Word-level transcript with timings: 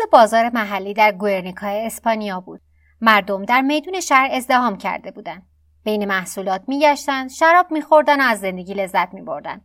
روز 0.00 0.10
بازار 0.10 0.50
محلی 0.50 0.94
در 0.94 1.12
گورنیکای 1.12 1.86
اسپانیا 1.86 2.40
بود. 2.40 2.60
مردم 3.00 3.44
در 3.44 3.60
میدون 3.60 4.00
شهر 4.00 4.28
ازدهام 4.32 4.76
کرده 4.76 5.10
بودند. 5.10 5.46
بین 5.84 6.04
محصولات 6.04 6.62
میگشتند، 6.68 7.30
شراب 7.30 7.70
میخوردن 7.70 8.20
و 8.20 8.24
از 8.24 8.40
زندگی 8.40 8.74
لذت 8.74 9.14
میبردند. 9.14 9.64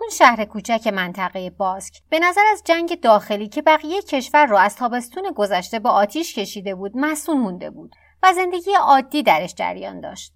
اون 0.00 0.10
شهر 0.10 0.44
کوچک 0.44 0.86
منطقه 0.86 1.50
باسک 1.50 1.94
به 2.08 2.18
نظر 2.18 2.44
از 2.52 2.62
جنگ 2.64 3.00
داخلی 3.00 3.48
که 3.48 3.62
بقیه 3.62 4.02
کشور 4.02 4.46
را 4.46 4.58
از 4.58 4.76
تابستون 4.76 5.32
گذشته 5.36 5.78
با 5.78 5.90
آتیش 5.90 6.34
کشیده 6.38 6.74
بود 6.74 6.92
مسون 6.94 7.40
مونده 7.40 7.70
بود 7.70 7.94
و 8.22 8.32
زندگی 8.32 8.70
عادی 8.80 9.22
درش 9.22 9.54
جریان 9.54 10.00
داشت. 10.00 10.34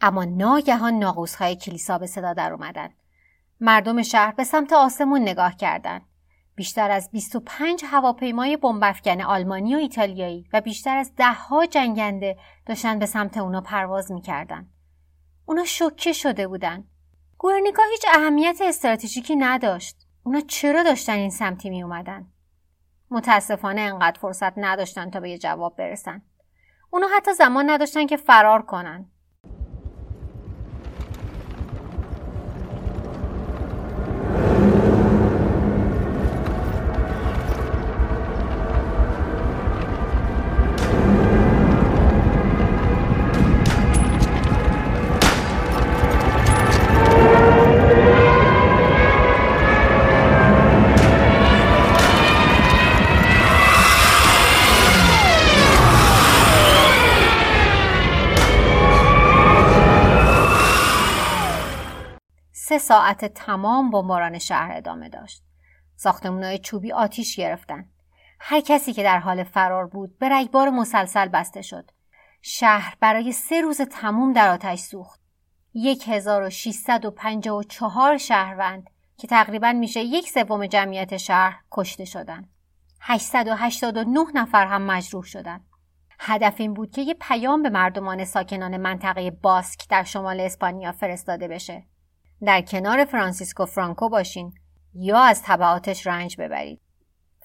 اما 0.00 0.24
ناگهان 0.24 0.94
ناقوسهای 0.94 1.56
کلیسا 1.56 1.98
به 1.98 2.06
صدا 2.06 2.32
در 2.32 2.52
اومدن. 2.52 2.88
مردم 3.60 4.02
شهر 4.02 4.32
به 4.32 4.44
سمت 4.44 4.72
آسمون 4.72 5.22
نگاه 5.22 5.56
کردند. 5.56 6.02
بیشتر 6.54 6.90
از 6.90 7.10
25 7.10 7.84
هواپیمای 7.86 8.56
بمبافکن 8.56 9.20
آلمانی 9.20 9.74
و 9.74 9.78
ایتالیایی 9.78 10.48
و 10.52 10.60
بیشتر 10.60 10.96
از 10.96 11.12
دهها 11.16 11.66
جنگنده 11.66 12.36
داشتن 12.66 12.98
به 12.98 13.06
سمت 13.06 13.36
اونا 13.36 13.60
پرواز 13.60 14.12
می‌کردن. 14.12 14.68
اونا 15.46 15.64
شوکه 15.64 16.12
شده 16.12 16.48
بودن. 16.48 16.84
گورنیکا 17.38 17.82
هیچ 17.90 18.04
اهمیت 18.14 18.58
استراتژیکی 18.64 19.36
نداشت. 19.36 19.96
اونا 20.24 20.40
چرا 20.40 20.82
داشتن 20.82 21.12
این 21.12 21.30
سمتی 21.30 21.70
می 21.70 21.82
اومدن؟ 21.82 22.26
متاسفانه 23.10 23.80
انقدر 23.80 24.20
فرصت 24.20 24.52
نداشتن 24.56 25.10
تا 25.10 25.20
به 25.20 25.30
یه 25.30 25.38
جواب 25.38 25.76
برسن. 25.76 26.22
اونا 26.90 27.06
حتی 27.16 27.32
زمان 27.32 27.70
نداشتن 27.70 28.06
که 28.06 28.16
فرار 28.16 28.62
کنن. 28.62 29.10
سه 62.70 62.78
ساعت 62.78 63.24
تمام 63.24 63.90
بمباران 63.90 64.38
شهر 64.38 64.76
ادامه 64.76 65.08
داشت. 65.08 65.42
ساختمونهای 65.96 66.58
چوبی 66.58 66.92
آتیش 66.92 67.36
گرفتن. 67.36 67.88
هر 68.40 68.60
کسی 68.60 68.92
که 68.92 69.02
در 69.02 69.18
حال 69.18 69.44
فرار 69.44 69.86
بود 69.86 70.18
به 70.18 70.28
رگبار 70.28 70.70
مسلسل 70.70 71.28
بسته 71.28 71.62
شد. 71.62 71.90
شهر 72.42 72.96
برای 73.00 73.32
سه 73.32 73.60
روز 73.60 73.80
تموم 73.80 74.32
در 74.32 74.48
آتش 74.48 74.78
سوخت. 74.78 75.20
1654 75.74 78.16
شهروند 78.16 78.90
که 79.16 79.26
تقریبا 79.26 79.72
میشه 79.72 80.00
یک 80.00 80.30
سوم 80.30 80.66
جمعیت 80.66 81.16
شهر 81.16 81.60
کشته 81.70 82.04
شدند. 82.04 82.48
889 83.00 84.20
نفر 84.34 84.66
هم 84.66 84.82
مجروح 84.82 85.24
شدند. 85.24 85.64
هدف 86.18 86.54
این 86.58 86.74
بود 86.74 86.90
که 86.90 87.02
یه 87.02 87.14
پیام 87.20 87.62
به 87.62 87.70
مردمان 87.70 88.24
ساکنان 88.24 88.76
منطقه 88.76 89.30
باسک 89.30 89.88
در 89.88 90.04
شمال 90.04 90.40
اسپانیا 90.40 90.92
فرستاده 90.92 91.48
بشه. 91.48 91.89
در 92.44 92.60
کنار 92.60 93.04
فرانسیسکو 93.04 93.66
فرانکو 93.66 94.08
باشین 94.08 94.52
یا 94.94 95.18
از 95.18 95.42
طبعاتش 95.42 96.06
رنج 96.06 96.36
ببرید. 96.36 96.80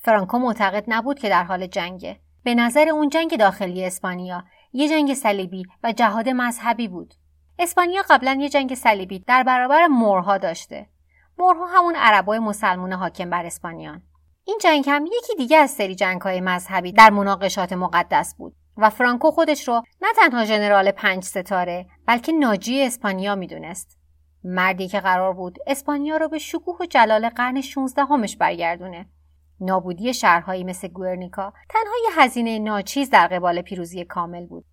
فرانکو 0.02 0.40
معتقد 0.40 0.84
نبود 0.88 1.20
که 1.20 1.30
در 1.30 1.44
حال 1.44 1.68
جنگه. 1.68 2.20
به 2.44 2.56
نظر 2.56 2.90
اون 2.90 3.10
جنگ 3.10 3.38
داخلی 3.38 3.86
اسپانیا 3.86 4.44
یه 4.74 4.90
جنگ 4.90 5.14
صلیبی 5.14 5.64
و 5.84 5.92
جهاد 5.92 6.30
مذهبی 6.30 6.88
بود. 6.88 7.14
اسپانیا 7.60 8.02
قبلا 8.10 8.38
یه 8.40 8.50
جنگ 8.50 8.76
صلیبی 8.76 9.20
در 9.20 9.44
برابر 9.44 9.88
مورها 9.88 10.38
داشته. 10.38 10.90
مورها 11.38 11.66
همون 11.66 11.96
عربای 11.96 12.40
مسلمون 12.40 12.94
حاکم 12.94 13.30
بر 13.30 13.46
اسپانیان. 13.46 14.02
این 14.44 14.58
جنگ 14.62 14.86
هم 14.88 15.06
یکی 15.06 15.36
دیگه 15.38 15.58
از 15.58 15.72
سری 15.72 15.96
جنگ 15.96 16.22
های 16.22 16.42
مذهبی 16.42 16.92
در 16.92 17.10
مناقشات 17.10 17.74
مقدس 17.74 18.36
بود 18.36 18.56
و 18.78 18.90
فرانکو 18.90 19.32
خودش 19.32 19.68
رو 19.68 19.84
نه 20.02 20.08
تنها 20.18 20.46
ژنرال 20.46 20.92
پنج 20.92 21.24
ستاره 21.24 21.86
بلکه 22.06 22.32
ناجی 22.32 22.84
اسپانیا 22.84 23.36
می‌دونست. 23.36 23.98
مردی 24.48 24.88
که 24.88 25.00
قرار 25.00 25.34
بود 25.34 25.58
اسپانیا 25.68 26.18
رو 26.18 26.30
به 26.30 26.40
شکوه 26.40 26.78
و 26.80 26.86
جلال 26.86 27.30
قرن 27.30 27.62
16 27.62 28.02
همش 28.02 28.38
برگردونه. 28.38 29.06
نابودی 29.60 30.14
شهرهایی 30.14 30.64
مثل 30.64 30.88
گورنیکا 30.88 31.54
تنها 31.70 31.94
یه 32.04 32.22
هزینه 32.22 32.60
ناچیز 32.60 33.10
در 33.10 33.28
قبال 33.28 33.62
پیروزی 33.62 34.06
کامل 34.06 34.46
بود. 34.46 34.66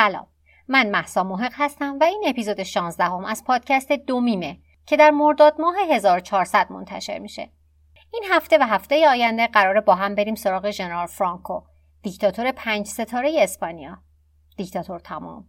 سلام. 0.00 0.26
من 0.68 0.90
محسا 0.90 1.24
محق 1.24 1.52
هستم 1.54 1.98
و 2.00 2.04
این 2.04 2.24
اپیزود 2.26 2.62
16 2.62 3.04
هم 3.04 3.24
از 3.24 3.44
پادکست 3.44 3.92
دومیمه 3.92 4.58
که 4.86 4.96
در 4.96 5.10
مرداد 5.10 5.60
ماه 5.60 5.76
1400 5.90 6.72
منتشر 6.72 7.18
میشه. 7.18 7.50
این 8.12 8.24
هفته 8.30 8.58
و 8.58 8.62
هفته 8.62 9.08
آینده 9.08 9.46
قراره 9.46 9.80
با 9.80 9.94
هم 9.94 10.14
بریم 10.14 10.34
سراغ 10.34 10.70
ژنرال 10.70 11.06
فرانکو 11.06 11.62
دیکتاتور 12.02 12.52
پنج 12.52 12.86
ستاره 12.86 13.34
اسپانیا. 13.38 13.98
دیکتاتور 14.56 14.98
تمام. 14.98 15.44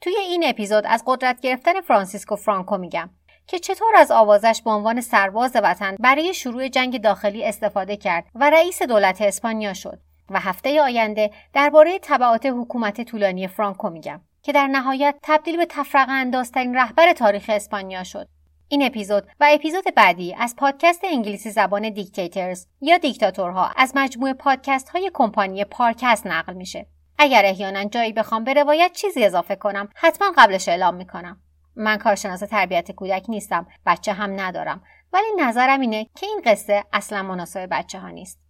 توی 0.00 0.16
این 0.16 0.44
اپیزود 0.46 0.84
از 0.86 1.02
قدرت 1.06 1.40
گرفتن 1.40 1.80
فرانسیسکو 1.80 2.36
فرانکو 2.36 2.78
میگم 2.78 3.10
که 3.46 3.58
چطور 3.58 3.96
از 3.96 4.10
آوازش 4.10 4.62
به 4.64 4.70
عنوان 4.70 5.00
سرباز 5.00 5.56
وطن 5.56 5.96
برای 6.00 6.34
شروع 6.34 6.68
جنگ 6.68 7.02
داخلی 7.02 7.44
استفاده 7.44 7.96
کرد 7.96 8.24
و 8.34 8.50
رئیس 8.50 8.82
دولت 8.82 9.22
اسپانیا 9.22 9.74
شد. 9.74 10.00
و 10.30 10.40
هفته 10.40 10.82
آینده 10.82 11.30
درباره 11.52 11.98
تبعات 12.02 12.46
حکومت 12.46 13.00
طولانی 13.00 13.48
فرانکو 13.48 13.90
میگم 13.90 14.20
که 14.42 14.52
در 14.52 14.66
نهایت 14.66 15.14
تبدیل 15.22 15.56
به 15.56 15.66
تفرقه 15.66 16.12
اندازترین 16.12 16.76
رهبر 16.76 17.12
تاریخ 17.12 17.44
اسپانیا 17.48 18.04
شد. 18.04 18.28
این 18.68 18.82
اپیزود 18.82 19.26
و 19.40 19.48
اپیزود 19.52 19.84
بعدی 19.96 20.34
از 20.34 20.56
پادکست 20.56 21.04
انگلیسی 21.04 21.50
زبان 21.50 21.90
دیکتاتورز 21.90 22.66
یا 22.80 22.98
دیکتاتورها 22.98 23.70
از 23.76 23.92
مجموعه 23.94 24.32
پادکست 24.32 24.88
های 24.88 25.10
کمپانی 25.14 25.64
پارکست 25.64 26.26
نقل 26.26 26.54
میشه. 26.54 26.86
اگر 27.18 27.42
احیانا 27.44 27.84
جایی 27.84 28.12
بخوام 28.12 28.44
به 28.44 28.54
روایت 28.54 28.92
چیزی 28.92 29.24
اضافه 29.24 29.56
کنم 29.56 29.88
حتما 29.94 30.32
قبلش 30.36 30.68
اعلام 30.68 30.94
می‌کنم. 30.94 31.40
من 31.76 31.96
کارشناس 31.96 32.40
تربیت 32.40 32.92
کودک 32.92 33.24
نیستم 33.28 33.66
بچه 33.86 34.12
هم 34.12 34.40
ندارم 34.40 34.82
ولی 35.12 35.26
نظرم 35.38 35.80
اینه 35.80 36.06
که 36.16 36.26
این 36.26 36.42
قصه 36.44 36.84
اصلا 36.92 37.22
مناسب 37.22 37.68
بچه 37.70 37.98
ها 37.98 38.08
نیست. 38.08 38.40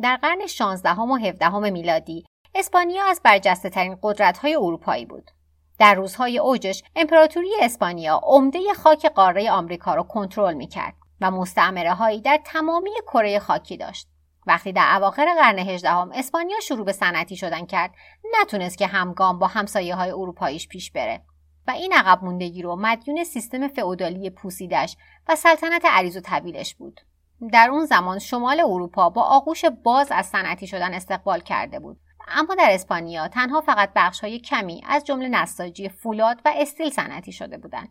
در 0.00 0.16
قرن 0.16 0.46
16 0.46 0.90
و 0.90 1.16
17 1.16 1.70
میلادی 1.70 2.24
اسپانیا 2.54 3.04
از 3.04 3.20
برجسته 3.24 3.70
ترین 3.70 3.98
قدرت 4.02 4.38
های 4.38 4.54
اروپایی 4.54 5.06
بود. 5.06 5.30
در 5.78 5.94
روزهای 5.94 6.38
اوجش 6.38 6.82
امپراتوری 6.96 7.50
اسپانیا 7.60 8.20
عمده 8.22 8.58
خاک 8.74 9.06
قاره 9.06 9.50
آمریکا 9.50 9.94
را 9.94 10.02
کنترل 10.02 10.54
می‌کرد 10.54 10.94
و 11.20 11.30
مستعمره 11.30 11.94
هایی 11.94 12.20
در 12.20 12.40
تمامی 12.44 12.90
کره 13.06 13.38
خاکی 13.38 13.76
داشت. 13.76 14.08
وقتی 14.46 14.72
در 14.72 14.96
اواخر 14.96 15.34
قرن 15.34 15.58
هجدهم 15.58 16.10
اسپانیا 16.14 16.60
شروع 16.60 16.84
به 16.84 16.92
صنعتی 16.92 17.36
شدن 17.36 17.66
کرد 17.66 17.94
نتونست 18.40 18.78
که 18.78 18.86
همگام 18.86 19.38
با 19.38 19.46
همسایه 19.46 19.94
های 19.94 20.10
اروپاییش 20.10 20.68
پیش 20.68 20.90
بره 20.90 21.22
و 21.66 21.70
این 21.70 21.92
عقب 21.92 22.24
موندگی 22.24 22.62
رو 22.62 22.76
مدیون 22.76 23.24
سیستم 23.24 23.68
فئودالی 23.68 24.30
پوسیدش 24.30 24.96
و 25.28 25.36
سلطنت 25.36 25.84
عریض 25.84 26.16
و 26.16 26.20
طویلش 26.20 26.74
بود 26.74 27.00
در 27.48 27.68
اون 27.70 27.84
زمان 27.84 28.18
شمال 28.18 28.60
اروپا 28.60 29.10
با 29.10 29.22
آغوش 29.22 29.64
باز 29.64 30.08
از 30.10 30.26
صنعتی 30.26 30.66
شدن 30.66 30.94
استقبال 30.94 31.40
کرده 31.40 31.78
بود 31.78 32.00
اما 32.28 32.54
در 32.54 32.68
اسپانیا 32.70 33.28
تنها 33.28 33.60
فقط 33.60 33.90
بخش 33.96 34.20
های 34.20 34.38
کمی 34.38 34.82
از 34.86 35.04
جمله 35.04 35.28
نساجی 35.28 35.88
فولاد 35.88 36.40
و 36.44 36.52
استیل 36.56 36.90
صنعتی 36.90 37.32
شده 37.32 37.58
بودند 37.58 37.88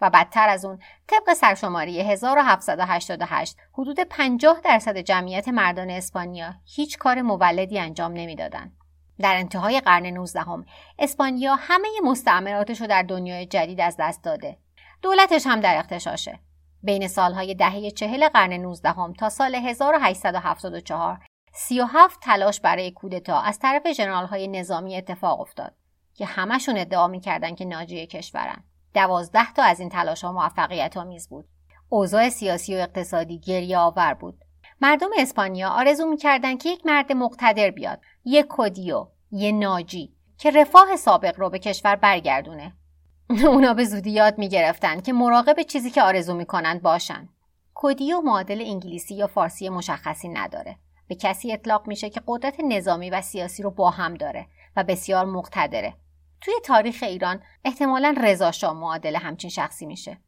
و 0.00 0.10
بدتر 0.10 0.48
از 0.48 0.64
اون 0.64 0.78
طبق 1.06 1.34
سرشماری 1.34 2.00
1788 2.00 3.56
حدود 3.72 4.00
50 4.00 4.60
درصد 4.64 4.98
جمعیت 4.98 5.48
مردان 5.48 5.90
اسپانیا 5.90 6.54
هیچ 6.64 6.98
کار 6.98 7.22
مولدی 7.22 7.78
انجام 7.78 8.12
نمی‌دادند. 8.12 8.76
در 9.18 9.36
انتهای 9.36 9.80
قرن 9.80 10.06
19 10.06 10.40
هم 10.40 10.64
اسپانیا 10.98 11.54
همه 11.54 11.88
مستعمراتش 12.04 12.80
رو 12.80 12.86
در 12.86 13.02
دنیای 13.02 13.46
جدید 13.46 13.80
از 13.80 13.96
دست 13.98 14.22
داده. 14.22 14.58
دولتش 15.02 15.46
هم 15.46 15.60
در 15.60 15.78
اختشاشه. 15.78 16.40
بین 16.84 17.08
سالهای 17.08 17.54
دهه 17.54 17.90
چهل 17.90 18.28
قرن 18.28 18.52
19 18.52 18.88
هم 18.90 19.12
تا 19.12 19.28
سال 19.28 19.54
1874 19.54 21.18
37 21.52 22.20
تلاش 22.20 22.60
برای 22.60 22.90
کودتا 22.90 23.40
از 23.40 23.58
طرف 23.58 23.86
جنرال 23.86 24.26
های 24.26 24.48
نظامی 24.48 24.96
اتفاق 24.96 25.40
افتاد 25.40 25.74
که 26.14 26.26
همشون 26.26 26.78
ادعا 26.78 27.08
می‌کردن 27.08 27.54
که 27.54 27.64
ناجی 27.64 28.06
کشورن. 28.06 28.64
دوازده 28.94 29.52
تا 29.52 29.62
از 29.62 29.80
این 29.80 29.88
تلاش 29.88 30.24
ها 30.24 30.32
موفقیت 30.32 30.96
آمیز 30.96 31.28
بود. 31.28 31.48
اوضاع 31.88 32.28
سیاسی 32.28 32.74
و 32.74 32.78
اقتصادی 32.78 33.38
گریه 33.38 33.78
آور 33.78 34.14
بود. 34.14 34.38
مردم 34.80 35.10
اسپانیا 35.18 35.68
آرزو 35.68 36.06
می‌کردند 36.06 36.62
که 36.62 36.68
یک 36.68 36.86
مرد 36.86 37.12
مقتدر 37.12 37.70
بیاد، 37.70 38.00
یک 38.24 38.46
کدیو، 38.48 39.06
یه 39.30 39.52
ناجی 39.52 40.14
که 40.38 40.50
رفاه 40.50 40.96
سابق 40.96 41.40
رو 41.40 41.50
به 41.50 41.58
کشور 41.58 41.96
برگردونه. 41.96 42.76
اونا 43.48 43.74
به 43.74 43.84
زودی 43.84 44.10
یاد 44.10 44.38
می‌گرفتند 44.38 45.02
که 45.02 45.12
مراقب 45.12 45.62
چیزی 45.62 45.90
که 45.90 46.02
آرزو 46.02 46.34
می‌کنند 46.34 46.82
باشن. 46.82 47.28
کدیو 47.74 48.20
معادل 48.20 48.60
انگلیسی 48.60 49.14
یا 49.14 49.26
فارسی 49.26 49.68
مشخصی 49.68 50.28
نداره. 50.28 50.76
به 51.08 51.14
کسی 51.14 51.52
اطلاق 51.52 51.88
میشه 51.88 52.10
که 52.10 52.22
قدرت 52.26 52.60
نظامی 52.60 53.10
و 53.10 53.22
سیاسی 53.22 53.62
رو 53.62 53.70
با 53.70 53.90
هم 53.90 54.14
داره 54.14 54.46
و 54.76 54.84
بسیار 54.84 55.24
مقتدره. 55.24 55.94
توی 56.40 56.54
تاریخ 56.64 57.02
ایران 57.02 57.42
احتمالا 57.64 58.14
رضا 58.22 58.52
شاه 58.52 58.72
معادل 58.72 59.16
همچین 59.16 59.50
شخصی 59.50 59.86
میشه 59.86 60.18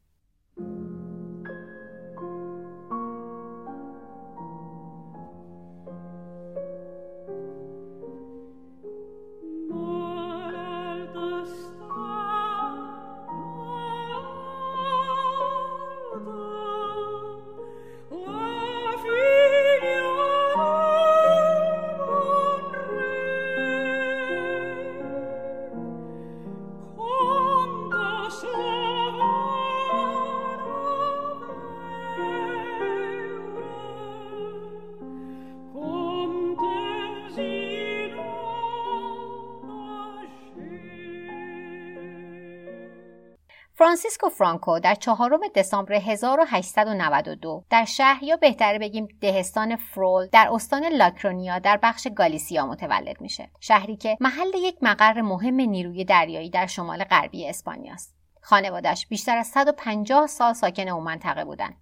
فرانسیسکو 43.97 44.29
فرانکو 44.29 44.79
در 44.79 44.95
چهارم 44.95 45.39
دسامبر 45.55 45.93
1892 45.93 47.63
در 47.69 47.85
شهر 47.85 48.23
یا 48.23 48.35
بهتره 48.35 48.79
بگیم 48.79 49.07
دهستان 49.21 49.75
فرول 49.75 50.27
در 50.31 50.49
استان 50.51 50.85
لاکرونیا 50.85 51.59
در 51.59 51.79
بخش 51.83 52.07
گالیسیا 52.15 52.65
متولد 52.65 53.21
میشه. 53.21 53.49
شهری 53.59 53.97
که 53.97 54.17
محل 54.19 54.53
یک 54.55 54.77
مقر 54.81 55.21
مهم 55.21 55.55
نیروی 55.55 56.05
دریایی 56.05 56.49
در 56.49 56.65
شمال 56.65 57.03
غربی 57.03 57.47
اسپانیاست 57.47 58.15
خانوادش 58.41 59.07
بیشتر 59.07 59.37
از 59.37 59.47
150 59.47 60.27
سال 60.27 60.53
ساکن 60.53 60.87
اون 60.87 61.03
منطقه 61.03 61.45
بودن. 61.45 61.73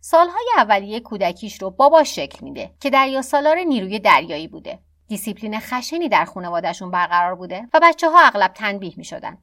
سالهای 0.00 0.46
اولیه 0.56 1.00
کودکیش 1.00 1.62
رو 1.62 1.70
باباش 1.70 2.16
شکل 2.16 2.44
میده 2.44 2.70
که 2.80 2.90
دریا 2.90 3.22
سالار 3.22 3.58
نیروی 3.58 3.98
دریایی 3.98 4.48
بوده. 4.48 4.78
دیسیپلین 5.08 5.60
خشنی 5.60 6.08
در 6.08 6.24
خانوادهشون 6.24 6.90
برقرار 6.90 7.34
بوده 7.34 7.68
و 7.74 7.80
بچه 7.82 8.10
ها 8.10 8.20
اغلب 8.20 8.52
تنبیه 8.52 8.94
می 8.96 9.04
شدن. 9.04 9.38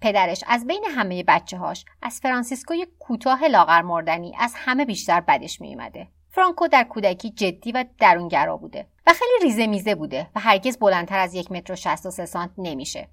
پدرش 0.00 0.44
از 0.46 0.66
بین 0.66 0.84
همه 0.84 1.22
بچه 1.22 1.58
هاش 1.58 1.84
از 2.02 2.20
فرانسیسکوی 2.20 2.86
کوتاه 2.98 3.44
لاغر 3.44 3.82
مردنی 3.82 4.34
از 4.38 4.52
همه 4.56 4.84
بیشتر 4.84 5.20
بدش 5.20 5.60
میومده. 5.60 6.08
فرانکو 6.30 6.68
در 6.68 6.84
کودکی 6.84 7.30
جدی 7.30 7.72
و 7.72 7.84
درونگرا 7.98 8.56
بوده 8.56 8.86
و 9.06 9.12
خیلی 9.12 9.50
ریزه 9.50 9.66
میزه 9.66 9.94
بوده 9.94 10.30
و 10.34 10.40
هرگز 10.40 10.78
بلندتر 10.78 11.18
از 11.18 11.34
یک 11.34 11.52
متر 11.52 11.72
و 11.72 11.76
شست 11.76 12.06
و 12.06 12.10
سه 12.10 12.26
سانت 12.26 12.50
نمیشه. 12.58 13.08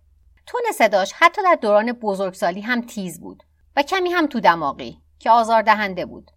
تون 0.45 0.61
صداش 0.73 1.13
حتی 1.13 1.41
در 1.43 1.57
دوران 1.61 1.91
بزرگسالی 1.91 2.61
هم 2.61 2.81
تیز 2.81 3.21
بود 3.21 3.43
و 3.75 3.83
کمی 3.83 4.09
هم 4.09 4.27
تو 4.27 4.39
دماغی 4.39 5.01
که 5.19 5.29
آزار 5.31 5.61
دهنده 5.61 6.05
بود. 6.05 6.31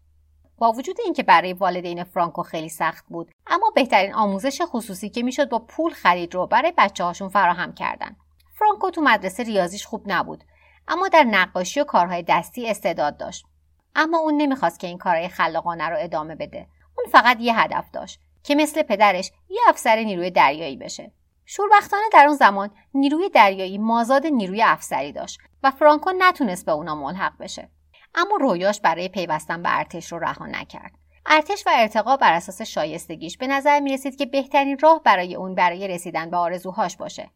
با 0.58 0.72
وجود 0.72 0.96
اینکه 1.04 1.22
برای 1.22 1.52
والدین 1.52 2.04
فرانکو 2.04 2.42
خیلی 2.42 2.68
سخت 2.68 3.04
بود 3.08 3.30
اما 3.46 3.72
بهترین 3.74 4.14
آموزش 4.14 4.62
خصوصی 4.62 5.10
که 5.10 5.22
می‌شد 5.22 5.48
با 5.48 5.58
پول 5.58 5.92
خرید 5.92 6.34
رو 6.34 6.46
برای 6.46 6.72
بچه 6.78 7.04
هاشون 7.04 7.28
فراهم 7.28 7.74
کردن. 7.74 8.16
فرانکو 8.54 8.90
تو 8.90 9.00
مدرسه 9.00 9.42
ریاضیش 9.42 9.87
خوب 9.87 10.02
نبود 10.06 10.44
اما 10.88 11.08
در 11.08 11.25
نقاشی 11.25 11.80
و 11.80 11.84
کارهای 11.84 12.23
دستی 12.28 12.70
استعداد 12.70 13.16
داشت. 13.16 13.44
اما 13.96 14.18
اون 14.18 14.37
نمی‌خواست 14.37 14.80
که 14.80 14.87
این 14.87 14.99
کارهای 14.99 15.28
خلاقانه 15.28 15.88
رو 15.88 15.96
ادامه 15.99 16.34
بده. 16.34 16.66
اون 16.99 17.06
فقط 17.12 17.37
یه 17.40 17.61
هدف 17.61 17.90
داشت 17.90 18.20
که 18.42 18.54
مثل 18.54 18.82
پدرش 18.82 19.32
یه 19.49 19.61
افسر 19.68 19.96
نیروی 19.96 20.30
دریایی 20.30 20.76
بشه. 20.76 21.12
شوربختانه 21.46 22.02
در 22.12 22.26
اون 22.26 22.37
زمان 22.37 22.70
نیروی 22.94 23.28
دریایی 23.28 23.78
مازاد 23.78 24.26
نیروی 24.26 24.62
افسری 24.62 25.12
داشت 25.12 25.38
و 25.62 25.70
فرانکو 25.70 26.11
نتونست 26.18 26.66
به 26.66 26.73
اونا 26.73 26.94
ملحق 26.94 27.32
بشه. 27.40 27.70
اما 28.14 28.37
رویاش 28.37 28.80
برای 28.80 29.08
پیوستن 29.08 29.62
به 29.62 29.78
ارتش 29.78 30.12
رو 30.12 30.18
رها 30.18 30.46
نکرد. 30.46 30.92
ارتش 31.26 31.66
و 31.66 31.70
ارتقا 31.73 32.16
بر 32.16 32.32
اساس 32.32 32.62
شایستگیش 32.62 33.38
به 33.38 33.46
نظر 33.46 33.80
می 33.80 33.92
رسید 33.92 34.16
که 34.16 34.26
بهترین 34.26 34.78
راه 34.78 35.02
برای 35.02 35.34
اون 35.34 35.54
برای 35.54 35.88
رسیدن 35.88 36.30
به 36.30 36.37
آرزوهاش 36.37 36.96
باشه. 36.96 37.30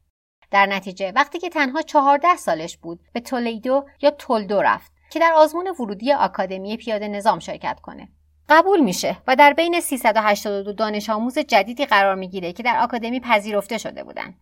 در 0.51 0.67
نتیجه 0.67 1.13
وقتی 1.17 1.39
که 1.39 1.49
تنها 1.49 1.83
چهارده 1.83 2.37
سالش 2.37 2.77
بود 2.77 3.01
به 3.13 3.21
تولیدو 3.21 3.85
یا 4.03 4.11
تولدو 4.11 4.63
رفت 4.63 4.93
که 5.11 5.19
در 5.19 5.33
آزمون 5.33 5.69
ورودی 5.69 6.13
آکادمی 6.13 6.77
پیاده 6.77 7.09
نظام 7.09 7.39
شرکت 7.39 7.81
کنه. 7.81 8.09
قبول 8.49 8.81
میشه 8.81 9.17
و 9.27 9.37
در 9.37 9.53
بین 9.53 9.81
382 9.81 10.73
دانش 10.73 11.11
آموز 11.11 11.39
جدیدی 11.39 11.87
قرار 11.87 12.15
می‌گیره 12.15 12.53
که 12.53 12.63
در 12.63 12.79
آکادمی 12.79 13.21
پذیرفته 13.21 13.79
شده 13.79 14.05
بودن. 14.05 14.35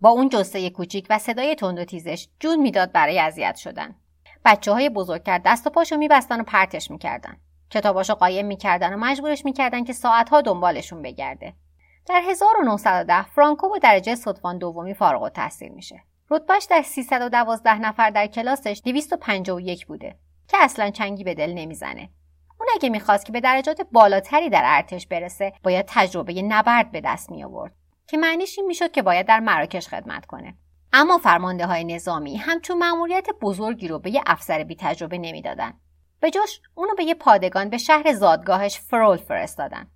با 0.00 0.10
اون 0.10 0.28
جسته 0.28 0.70
کوچیک 0.70 1.06
و 1.10 1.18
صدای 1.18 1.54
تند 1.54 1.78
و 1.78 1.84
تیزش 1.84 2.28
جون 2.40 2.60
می‌داد 2.60 2.92
برای 2.92 3.18
اذیت 3.18 3.56
شدن. 3.56 3.94
بچه 4.44 4.72
های 4.72 4.88
بزرگتر 4.88 5.38
دست 5.38 5.66
و 5.66 5.70
پاشو 5.70 5.96
میبستن 5.96 6.40
و 6.40 6.44
پرتش 6.44 6.90
می‌کردن. 6.90 7.36
کتاباشو 7.70 8.14
قایم 8.14 8.46
می‌کردن 8.46 8.94
و 8.94 8.96
مجبورش 8.96 9.44
می‌کردن 9.44 9.84
که 9.84 9.92
ساعتها 9.92 10.40
دنبالشون 10.40 11.02
بگرده. 11.02 11.54
در 12.10 12.22
1910 12.26 13.22
فرانکو 13.22 13.68
با 13.68 13.78
درجه 13.78 14.14
صدفان 14.14 14.58
دومی 14.58 14.94
فارغ 14.94 15.22
التحصیل 15.22 15.72
میشه. 15.72 16.02
رتبهش 16.30 16.64
در 16.64 16.82
312 16.82 17.78
نفر 17.78 18.10
در 18.10 18.26
کلاسش 18.26 18.82
251 18.84 19.86
بوده 19.86 20.16
که 20.48 20.56
اصلا 20.60 20.90
چنگی 20.90 21.24
به 21.24 21.34
دل 21.34 21.52
نمی‌زنه. 21.52 22.10
اون 22.60 22.68
اگه 22.74 22.88
می‌خواست 22.88 23.26
که 23.26 23.32
به 23.32 23.40
درجات 23.40 23.80
بالاتری 23.92 24.50
در 24.50 24.62
ارتش 24.64 25.06
برسه 25.06 25.52
باید 25.62 25.86
تجربه 25.88 26.42
نبرد 26.42 26.90
به 26.90 27.00
دست 27.00 27.30
می 27.30 27.44
آورد 27.44 27.74
که 28.06 28.16
معنیش 28.16 28.58
این 28.58 28.66
می‌شد 28.66 28.92
که 28.92 29.02
باید 29.02 29.26
در 29.26 29.40
مراکش 29.40 29.88
خدمت 29.88 30.26
کنه 30.26 30.54
اما 30.92 31.18
فرمانده 31.18 31.66
های 31.66 31.84
نظامی 31.84 32.36
همچون 32.36 32.78
مأموریت 32.78 33.26
بزرگی 33.42 33.88
رو 33.88 33.98
به 33.98 34.10
یه 34.10 34.22
افسر 34.26 34.64
بی 34.64 34.76
تجربه 34.80 35.18
نمی‌دادن 35.18 35.74
به 36.20 36.30
جاش 36.30 36.60
اونو 36.74 36.94
به 36.94 37.04
یه 37.04 37.14
پادگان 37.14 37.68
به 37.68 37.78
شهر 37.78 38.12
زادگاهش 38.12 38.78
فرول 38.78 39.16
فرستادن 39.16 39.90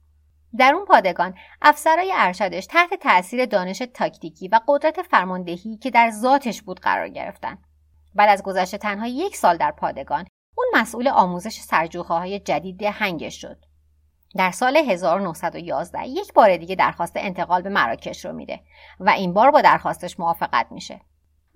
در 0.58 0.74
اون 0.74 0.84
پادگان 0.84 1.34
افسرای 1.62 2.12
ارشدش 2.14 2.66
تحت 2.66 2.94
تاثیر 2.94 3.46
دانش 3.46 3.82
تاکتیکی 3.94 4.48
و 4.48 4.60
قدرت 4.68 5.02
فرماندهی 5.02 5.76
که 5.76 5.90
در 5.90 6.10
ذاتش 6.10 6.62
بود 6.62 6.80
قرار 6.80 7.08
گرفتن 7.08 7.58
بعد 8.14 8.28
از 8.28 8.42
گذشت 8.42 8.76
تنها 8.76 9.06
یک 9.06 9.36
سال 9.36 9.56
در 9.56 9.70
پادگان 9.70 10.26
اون 10.56 10.66
مسئول 10.74 11.08
آموزش 11.08 11.60
سرجوخه 11.60 12.14
های 12.14 12.40
جدید 12.40 12.82
هنگش 12.82 13.40
شد 13.40 13.64
در 14.36 14.50
سال 14.50 14.76
1911 14.76 16.08
یک 16.08 16.32
بار 16.32 16.56
دیگه 16.56 16.74
درخواست 16.74 17.12
انتقال 17.16 17.62
به 17.62 17.68
مراکش 17.68 18.24
رو 18.24 18.32
میده 18.32 18.60
و 19.00 19.10
این 19.10 19.32
بار 19.32 19.50
با 19.50 19.60
درخواستش 19.60 20.20
موافقت 20.20 20.66
میشه. 20.70 21.00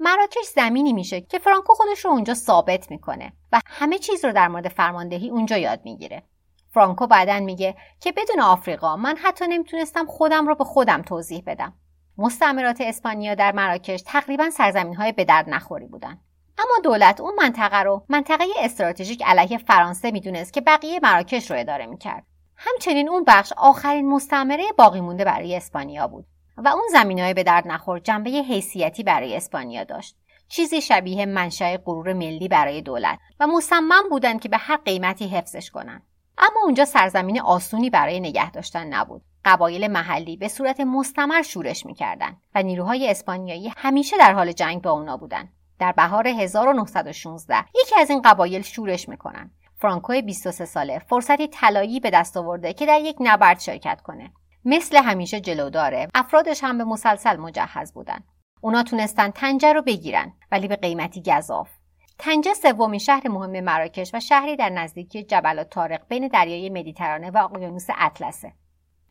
مراکش 0.01 0.47
زمینی 0.55 0.93
میشه 0.93 1.21
که 1.21 1.39
فرانکو 1.39 1.75
خودش 1.75 2.05
رو 2.05 2.11
اونجا 2.11 2.35
ثابت 2.35 2.91
می‌کنه 2.91 3.33
و 3.53 3.61
همه 3.67 3.99
چیز 3.99 4.25
رو 4.25 4.33
در 4.33 4.49
مورد 4.49 4.69
فرماندهی 4.69 5.31
اونجا 5.31 5.57
یاد 5.57 5.81
می‌گیره. 5.85 6.23
فرانکو 6.71 7.07
بعدا 7.07 7.41
میگه 7.41 7.77
که 8.01 8.13
بدون 8.13 8.41
آفریقا 8.41 8.97
من 8.97 9.17
حتی 9.17 9.47
نمی‌تونستم 9.49 10.07
خودم 10.07 10.47
رو 10.47 10.55
به 10.55 10.65
خودم 10.65 11.03
توضیح 11.03 11.43
بدم. 11.47 11.73
مستعمرات 12.19 12.81
اسپانیا 12.81 13.35
در 13.35 13.53
مراکش 13.53 14.03
تقریبا 14.07 14.51
سرزمین 14.51 14.95
های 14.95 15.13
به 15.13 15.25
درد 15.25 15.51
نخوری 15.51 15.87
بودن. 15.87 16.19
اما 16.59 16.75
دولت 16.85 17.21
اون 17.21 17.35
منطقه 17.39 17.83
رو 17.83 18.05
منطقه 18.09 18.45
استراتژیک 18.59 19.23
علیه 19.27 19.59
فرانسه 19.59 20.11
می‌دونست 20.11 20.53
که 20.53 20.61
بقیه 20.61 21.01
مراکش 21.03 21.51
رو 21.51 21.57
اداره 21.59 21.87
می‌کرد. 21.87 22.25
همچنین 22.57 23.09
اون 23.09 23.25
بخش 23.25 23.53
آخرین 23.57 24.09
مستعمره 24.09 24.65
باقی 24.79 25.01
مونده 25.01 25.25
برای 25.25 25.57
اسپانیا 25.57 26.07
بود 26.07 26.27
و 26.57 26.69
اون 26.69 26.89
زمین 26.93 27.21
های 27.21 27.35
به 27.35 27.43
درد 27.43 27.69
نخور 27.69 27.99
جنبه 27.99 28.31
حیثیتی 28.31 29.03
برای 29.03 29.37
اسپانیا 29.37 29.85
داشت. 29.85 30.17
چیزی 30.49 30.81
شبیه 30.81 31.27
منشأ 31.27 31.77
غرور 31.77 32.13
ملی 32.13 32.49
برای 32.49 32.83
دولت 32.83 33.19
و 33.41 33.47
مصمم 33.47 34.09
بودند 34.11 34.41
که 34.41 34.49
به 34.49 34.57
هر 34.57 34.77
قیمتی 34.77 35.29
حفظش 35.29 35.71
کنند. 35.71 36.03
اما 36.39 36.61
اونجا 36.65 36.85
سرزمین 36.85 37.41
آسونی 37.41 37.91
برای 37.91 38.21
نگه 38.21 38.51
داشتن 38.51 38.87
نبود. 38.87 39.23
قبایل 39.45 39.87
محلی 39.87 40.37
به 40.37 40.49
صورت 40.49 40.81
مستمر 40.81 41.43
شورش 41.43 41.87
می‌کردند 41.87 42.43
و 42.55 42.63
نیروهای 42.63 43.11
اسپانیایی 43.11 43.73
همیشه 43.77 44.17
در 44.19 44.33
حال 44.33 44.53
جنگ 44.53 44.83
با 44.83 44.91
اونا 44.91 45.17
بودند. 45.17 45.53
در 45.79 45.93
بهار 45.93 46.29
1916 46.29 47.65
یکی 47.81 47.95
از 48.01 48.11
این 48.11 48.23
قبایل 48.23 48.63
شورش 48.63 49.09
می‌کنن. 49.09 49.51
فرانکو 49.81 50.23
23 50.23 50.65
ساله 50.65 50.99
فرصتی 50.99 51.49
طلایی 51.49 52.01
به 52.01 52.11
دست 52.11 52.37
آورده 52.37 52.73
که 52.73 52.87
در 52.87 53.01
یک 53.01 53.17
نبرد 53.21 53.61
شرکت 53.61 54.01
کنه. 54.01 54.33
مثل 54.65 54.97
همیشه 54.97 55.41
جلوداره. 55.41 56.09
افرادش 56.15 56.65
هم 56.65 56.79
به 56.79 56.85
مسلسل 56.85 57.37
مجهز 57.37 57.93
بودن. 57.93 58.25
اونا 58.61 58.83
تونستن 58.83 59.31
تنجه 59.31 59.73
رو 59.73 59.83
بگیرن 59.83 60.33
ولی 60.53 60.69
به 60.69 60.77
قیمتی 60.77 61.23
گذاف. 61.23 61.78
تنجه 62.19 62.55
سومین 62.55 62.99
شهر 62.99 63.29
مهم 63.29 63.61
مراکش 63.61 64.11
و 64.15 64.21
شهری 64.21 64.57
در 64.57 64.69
نزدیکی 64.69 65.23
جبل 65.23 65.65
طارق 65.65 66.09
بین 66.09 66.29
دریای 66.29 66.71
مدیترانه 66.71 67.31
و 67.31 67.39
اقیانوس 67.39 67.87
اطلسه. 67.99 68.53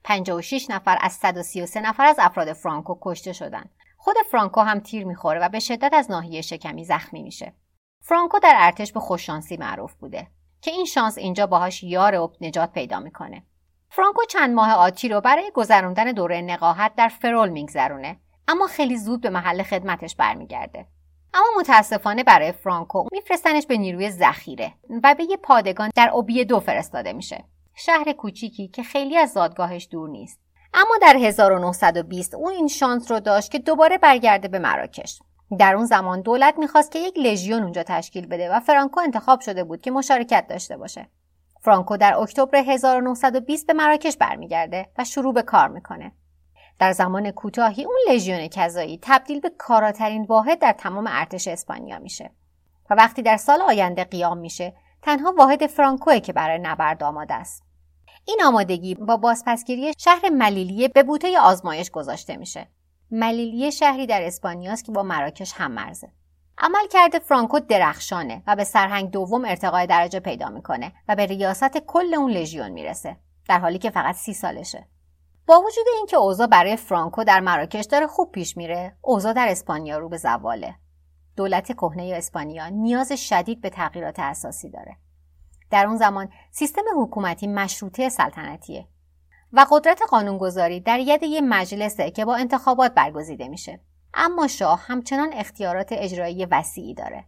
56 0.04 0.70
نفر 0.70 0.98
از 1.02 1.14
133 1.14 1.82
نفر 1.82 2.06
از 2.06 2.16
افراد 2.20 2.54
فرانکو 2.54 2.98
کشته 3.02 3.34
شدند. 3.34 3.70
خود 3.98 4.16
فرانکو 4.32 4.62
هم 4.62 4.80
تیر 4.80 5.06
می‌خوره 5.06 5.40
و 5.40 5.50
به 5.50 5.60
شدت 5.60 5.94
از 5.94 6.12
ناحیه 6.12 6.42
شکمی 6.42 6.86
زخمی 6.86 7.24
میشه. 7.24 7.54
فرانکو 8.02 8.40
در 8.40 8.54
ارتش 8.58 8.94
به 8.94 9.00
خوششانسی 9.00 9.58
معروف 9.58 9.94
بوده 9.94 10.28
که 10.62 10.72
این 10.72 10.86
شانس 10.86 11.18
اینجا 11.18 11.48
باهاش 11.48 11.84
یار 11.84 12.16
و 12.16 12.34
نجات 12.42 12.72
پیدا 12.72 13.00
می‌کنه. 13.00 13.44
فرانکو 13.90 14.22
چند 14.30 14.54
ماه 14.54 14.72
آتی 14.72 15.10
رو 15.10 15.22
برای 15.22 15.52
گذراندن 15.54 16.12
دوره 16.12 16.42
نقاهت 16.42 16.96
در 16.96 17.08
فرول 17.08 17.50
میگذرونه 17.50 18.20
اما 18.48 18.68
خیلی 18.68 18.98
زود 18.98 19.22
به 19.22 19.30
محل 19.30 19.64
خدمتش 19.64 20.16
برمیگرده. 20.16 20.86
اما 21.38 21.48
متاسفانه 21.60 22.24
برای 22.24 22.52
فرانکو 22.52 23.08
میفرستنش 23.12 23.66
به 23.66 23.78
نیروی 23.78 24.12
ذخیره 24.12 24.74
و 25.04 25.16
به 25.18 25.24
یه 25.24 25.38
پادگان 25.38 25.90
در 25.96 26.10
اوبیه 26.10 26.44
دو 26.44 26.60
فرستاده 26.60 27.14
میشه. 27.14 27.44
شهر 27.76 28.12
کوچیکی 28.12 28.68
که 28.68 28.84
خیلی 28.84 29.18
از 29.18 29.32
زادگاهش 29.32 29.88
دور 29.92 30.10
نیست. 30.10 30.40
اما 30.74 30.98
در 31.02 31.18
1920 31.18 32.34
او 32.34 32.50
این 32.50 32.68
شانس 32.68 33.12
رو 33.12 33.20
داشت 33.20 33.52
که 33.52 33.60
دوباره 33.60 33.98
برگرده 33.98 34.48
به 34.48 34.60
مراکش. 34.60 35.20
در 35.60 35.76
اون 35.76 35.86
زمان 35.86 36.22
دولت 36.22 36.58
می‌خواست 36.58 36.92
که 36.92 37.00
یک 37.00 37.18
لژیون 37.18 37.64
اونجا 37.64 37.84
تشکیل 37.84 38.26
بده 38.26 38.52
و 38.52 38.60
فرانکو 38.60 39.00
انتخاب 39.00 39.40
شده 39.40 39.64
بود 39.64 39.82
که 39.82 39.92
مشارکت 39.92 40.48
داشته 40.50 40.78
باشه. 40.78 41.10
فرانکو 41.62 41.98
در 41.98 42.18
اکتبر 42.18 42.58
1920 42.58 43.68
به 43.68 43.74
مراکش 43.74 44.18
برمیگرده 44.18 44.90
و 44.98 45.04
شروع 45.04 45.34
به 45.34 45.42
کار 45.42 45.68
می‌کنه. 45.68 46.12
در 46.80 46.92
زمان 46.92 47.32
کوتاهی 47.32 47.84
اون 47.84 47.96
لژیون 48.10 48.48
کذایی 48.48 49.00
تبدیل 49.02 49.40
به 49.40 49.52
کاراترین 49.58 50.24
واحد 50.24 50.60
در 50.60 50.72
تمام 50.72 51.06
ارتش 51.08 51.48
اسپانیا 51.48 52.00
میشه. 52.00 52.32
و 52.90 52.94
وقتی 52.96 53.22
در 53.22 53.38
سال 53.38 53.62
آینده 53.62 54.04
قیام 54.04 54.38
میشه 54.38 54.74
تنها 55.02 55.34
واحد 55.38 55.68
فرانکوه 55.68 56.20
که 56.20 56.34
برای 56.34 56.60
نبرد 56.60 57.04
آماده 57.04 57.34
است. 57.34 57.64
این 58.26 58.42
آمادگی 58.46 58.96
با 58.96 59.18
بازپسگیری 59.18 59.94
شهر 59.98 60.30
ملیلیه 60.30 60.88
به 60.88 61.04
بوته 61.04 61.40
آزمایش 61.40 61.92
گذاشته 61.92 62.38
میشه. 62.38 62.68
ملیلیه 63.12 63.70
شهری 63.70 64.08
در 64.08 64.22
اسپانیاست 64.24 64.86
که 64.86 64.92
با 64.92 65.04
مراکش 65.04 65.54
هم 65.54 65.72
مرزه. 65.72 66.12
عمل 66.58 66.88
کرده 66.92 67.20
فرانکو 67.20 67.60
درخشانه 67.60 68.44
و 68.48 68.56
به 68.56 68.64
سرهنگ 68.64 69.12
دوم 69.12 69.46
ارتقای 69.46 69.88
درجه 69.88 70.20
پیدا 70.20 70.50
می‌کنه 70.50 70.92
و 71.08 71.16
به 71.16 71.26
ریاست 71.26 71.78
کل 71.78 72.14
اون 72.14 72.32
لژیون 72.32 72.70
می‌رسه 72.70 73.18
در 73.50 73.60
حالی 73.60 73.78
که 73.78 73.90
فقط 73.90 74.16
سی 74.16 74.34
سالشه. 74.34 74.88
با 75.48 75.62
وجود 75.62 75.86
اینکه 75.96 76.18
اوضاع 76.18 76.48
برای 76.48 76.76
فرانکو 76.76 77.24
در 77.24 77.40
مراکش 77.40 77.86
داره 77.86 78.08
خوب 78.08 78.32
پیش 78.32 78.58
میره 78.58 78.98
اوضاع 79.02 79.34
در 79.34 79.48
اسپانیا 79.50 79.98
رو 79.98 80.10
به 80.10 80.18
زواله. 80.18 80.76
دولت 81.36 81.72
کهنه 81.72 82.14
اسپانیا 82.16 82.70
نیاز 82.70 83.12
شدید 83.12 83.62
به 83.62 83.70
تغییرات 83.70 84.20
اساسی 84.20 84.70
داره. 84.70 84.98
در 85.72 85.86
اون 85.86 85.98
زمان 85.98 86.30
سیستم 86.52 86.82
حکومتی 86.98 87.48
مشروطه 87.48 88.10
سلطنتیه 88.10 88.88
و 89.54 89.66
قدرت 89.72 90.02
قانونگذاری 90.10 90.80
در 90.80 91.00
ید 91.00 91.24
یه 91.24 91.42
مجلسه 91.42 92.12
که 92.12 92.26
با 92.26 92.36
انتخابات 92.36 92.94
برگزیده 92.94 93.48
میشه. 93.48 93.80
اما 94.14 94.48
شاه 94.48 94.82
همچنان 94.88 95.34
اختیارات 95.34 95.88
اجرایی 95.92 96.46
وسیعی 96.46 96.94
داره. 96.94 97.26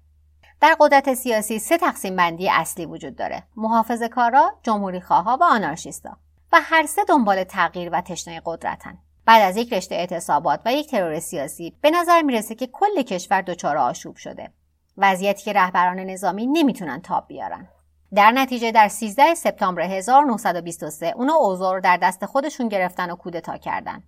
در 0.61 0.75
قدرت 0.79 1.13
سیاسی 1.13 1.59
سه 1.59 1.77
تقسیم 1.77 2.15
بندی 2.15 2.49
اصلی 2.49 2.85
وجود 2.85 3.15
داره. 3.15 3.43
محافظه 3.55 4.07
کارا، 4.07 4.51
جمهوری 4.63 5.01
خواه 5.01 5.25
و 5.25 5.43
آنارشیستا. 5.43 6.17
و 6.51 6.59
هر 6.63 6.85
سه 6.85 7.03
دنبال 7.03 7.43
تغییر 7.43 7.89
و 7.93 8.01
تشنه 8.01 8.41
قدرتن. 8.45 8.97
بعد 9.25 9.41
از 9.41 9.57
یک 9.57 9.73
رشته 9.73 9.95
اعتصابات 9.95 10.61
و 10.65 10.73
یک 10.73 10.91
ترور 10.91 11.19
سیاسی 11.19 11.77
به 11.81 11.91
نظر 11.91 12.21
می‌رسه 12.21 12.55
که 12.55 12.67
کل 12.67 13.01
کشور 13.01 13.41
دچار 13.41 13.77
آشوب 13.77 14.15
شده. 14.15 14.53
وضعیتی 14.97 15.43
که 15.43 15.53
رهبران 15.53 15.99
نظامی 15.99 16.47
نمی‌تونن 16.47 17.01
تاب 17.01 17.27
بیارن. 17.27 17.67
در 18.15 18.31
نتیجه 18.31 18.71
در 18.71 18.87
13 18.87 19.35
سپتامبر 19.35 19.81
1923 19.81 21.13
اونا 21.15 21.33
اوضاع 21.33 21.79
در 21.79 21.97
دست 21.97 22.25
خودشون 22.25 22.69
گرفتن 22.69 23.11
و 23.11 23.15
کودتا 23.15 23.57
کردن. 23.57 24.03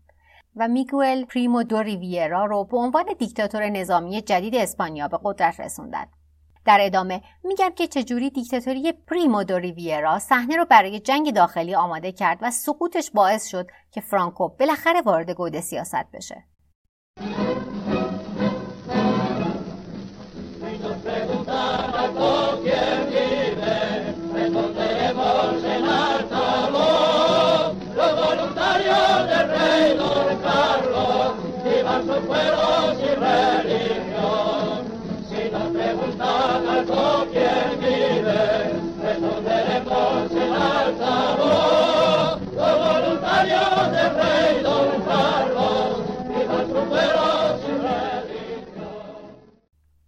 و 0.56 0.68
میگوئل 0.68 1.26
پریمو 1.26 1.64
دو 1.64 1.82
ریویرا 1.82 2.46
رو 2.46 2.64
به 2.64 2.78
عنوان 2.78 3.06
دیکتاتور 3.20 3.70
نظامی 3.70 4.22
جدید 4.22 4.56
اسپانیا 4.56 5.08
به 5.08 5.20
قدرت 5.24 5.60
رسوندن. 5.60 6.06
در 6.66 6.78
ادامه 6.82 7.22
میگم 7.44 7.70
که 7.76 7.88
چجوری 7.88 8.30
دیکتاتوری 8.30 8.92
پریمو 8.92 9.44
دو 9.44 9.58
ریویرا 9.58 10.20
صحنه 10.20 10.56
رو 10.56 10.66
برای 10.66 11.00
جنگ 11.00 11.34
داخلی 11.34 11.76
آماده 11.76 12.12
کرد 12.12 12.38
و 12.42 12.52
سقوطش 12.52 13.12
باعث 13.12 13.48
شد 13.48 13.68
که 13.92 14.02
فرانکو 14.02 14.48
بالاخره 14.48 15.02
وارد 15.02 15.30
گود 15.30 15.60
سیاست 15.60 16.12
بشه. 16.14 16.44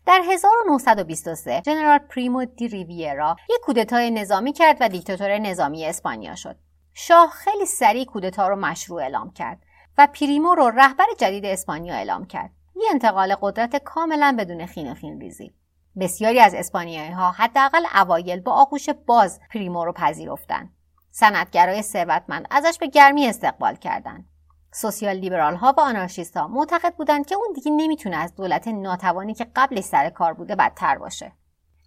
در 0.05 0.21
1923 0.29 1.61
جنرال 1.65 1.97
پریمو 1.97 2.45
دی 2.45 2.67
ریویرا 2.67 3.35
یک 3.49 3.61
کودتای 3.61 4.11
نظامی 4.11 4.53
کرد 4.53 4.77
و 4.79 4.89
دیکتاتور 4.89 5.37
نظامی 5.37 5.85
اسپانیا 5.85 6.35
شد. 6.35 6.55
شاه 6.93 7.29
خیلی 7.29 7.65
سریع 7.65 8.05
کودتا 8.05 8.47
رو 8.47 8.55
مشروع 8.55 9.01
اعلام 9.01 9.31
کرد 9.31 9.63
و 9.97 10.07
پریمو 10.07 10.55
رو 10.55 10.69
رهبر 10.69 11.05
جدید 11.17 11.45
اسپانیا 11.45 11.93
اعلام 11.93 12.25
کرد. 12.25 12.51
یه 12.75 12.87
انتقال 12.91 13.35
قدرت 13.41 13.75
کاملا 13.75 14.35
بدون 14.39 14.65
خین 14.65 14.91
و 14.91 14.93
خین 14.93 15.21
ریزی. 15.21 15.53
بسیاری 15.99 16.39
از 16.39 16.53
اسپانیایی 16.53 17.11
ها 17.11 17.31
حداقل 17.31 17.85
اوایل 17.95 18.39
با 18.39 18.51
آغوش 18.51 18.89
باز 18.89 19.39
پریمو 19.49 19.85
رو 19.85 19.93
پذیرفتند. 19.93 20.73
صنعتگرای 21.11 21.81
ثروتمند 21.81 22.47
ازش 22.51 22.77
به 22.79 22.87
گرمی 22.87 23.27
استقبال 23.27 23.75
کردند. 23.75 24.25
سوسیال 24.73 25.15
لیبرال 25.15 25.55
ها 25.55 25.73
و 25.77 25.79
آنارشیست 25.79 26.37
ها 26.37 26.47
معتقد 26.47 26.95
بودند 26.95 27.25
که 27.25 27.35
اون 27.35 27.53
دیگه 27.55 27.71
نمی‌تونه 27.71 28.17
از 28.17 28.35
دولت 28.35 28.67
ناتوانی 28.67 29.33
که 29.33 29.47
قبلش 29.55 29.83
سر 29.83 30.09
کار 30.09 30.33
بوده 30.33 30.55
بدتر 30.55 30.97
باشه. 30.97 31.31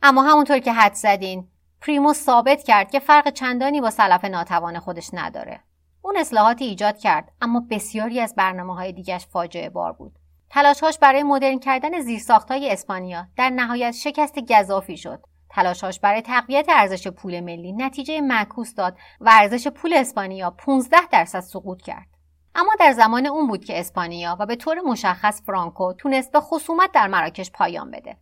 اما 0.02 0.23
همونطور 0.23 0.59
که 0.59 0.73
حدس 0.73 0.95
زدین 0.95 1.49
پریمو 1.81 2.12
ثابت 2.12 2.62
کرد 2.62 2.90
که 2.90 2.99
فرق 2.99 3.31
چندانی 3.31 3.81
با 3.81 3.90
سلف 3.90 4.25
ناتوان 4.25 4.78
خودش 4.78 5.11
نداره. 5.12 5.61
اون 6.02 6.16
اصلاحاتی 6.16 6.64
ایجاد 6.64 6.99
کرد 6.99 7.33
اما 7.40 7.66
بسیاری 7.71 8.21
از 8.21 8.35
برنامه 8.35 8.75
های 8.75 8.93
دیگش 8.93 9.26
فاجعه 9.26 9.69
بار 9.69 9.93
بود. 9.93 10.19
تلاشهاش 10.50 10.99
برای 10.99 11.23
مدرن 11.23 11.59
کردن 11.59 12.00
زیرساختهای 12.00 12.71
اسپانیا 12.71 13.26
در 13.37 13.50
نهایت 13.50 13.90
شکست 13.90 14.38
گزافی 14.38 14.97
شد. 14.97 15.23
تلاشاش 15.50 16.00
برای 16.00 16.23
تقویت 16.23 16.66
ارزش 16.69 17.09
پول 17.09 17.40
ملی 17.40 17.73
نتیجه 17.73 18.21
معکوس 18.21 18.75
داد 18.75 18.97
و 19.21 19.31
ارزش 19.33 19.69
پول 19.69 19.93
اسپانیا 19.93 20.50
15 20.50 20.97
درصد 21.12 21.40
سقوط 21.40 21.83
کرد. 21.83 22.15
اما 22.59 22.73
در 22.81 22.93
زمان 22.93 23.27
اون 23.27 23.47
بود 23.47 23.65
که 23.65 23.81
اسپانیا 23.81 24.37
و 24.41 24.47
به 24.47 24.57
طور 24.57 24.81
مشخص 24.81 25.43
فرانکو 25.43 25.93
تونست 25.93 26.33
به 26.33 26.41
خصومت 26.41 26.93
در 26.93 27.07
مراکش 27.07 27.51
پایان 27.51 27.91
بده. 27.91 28.17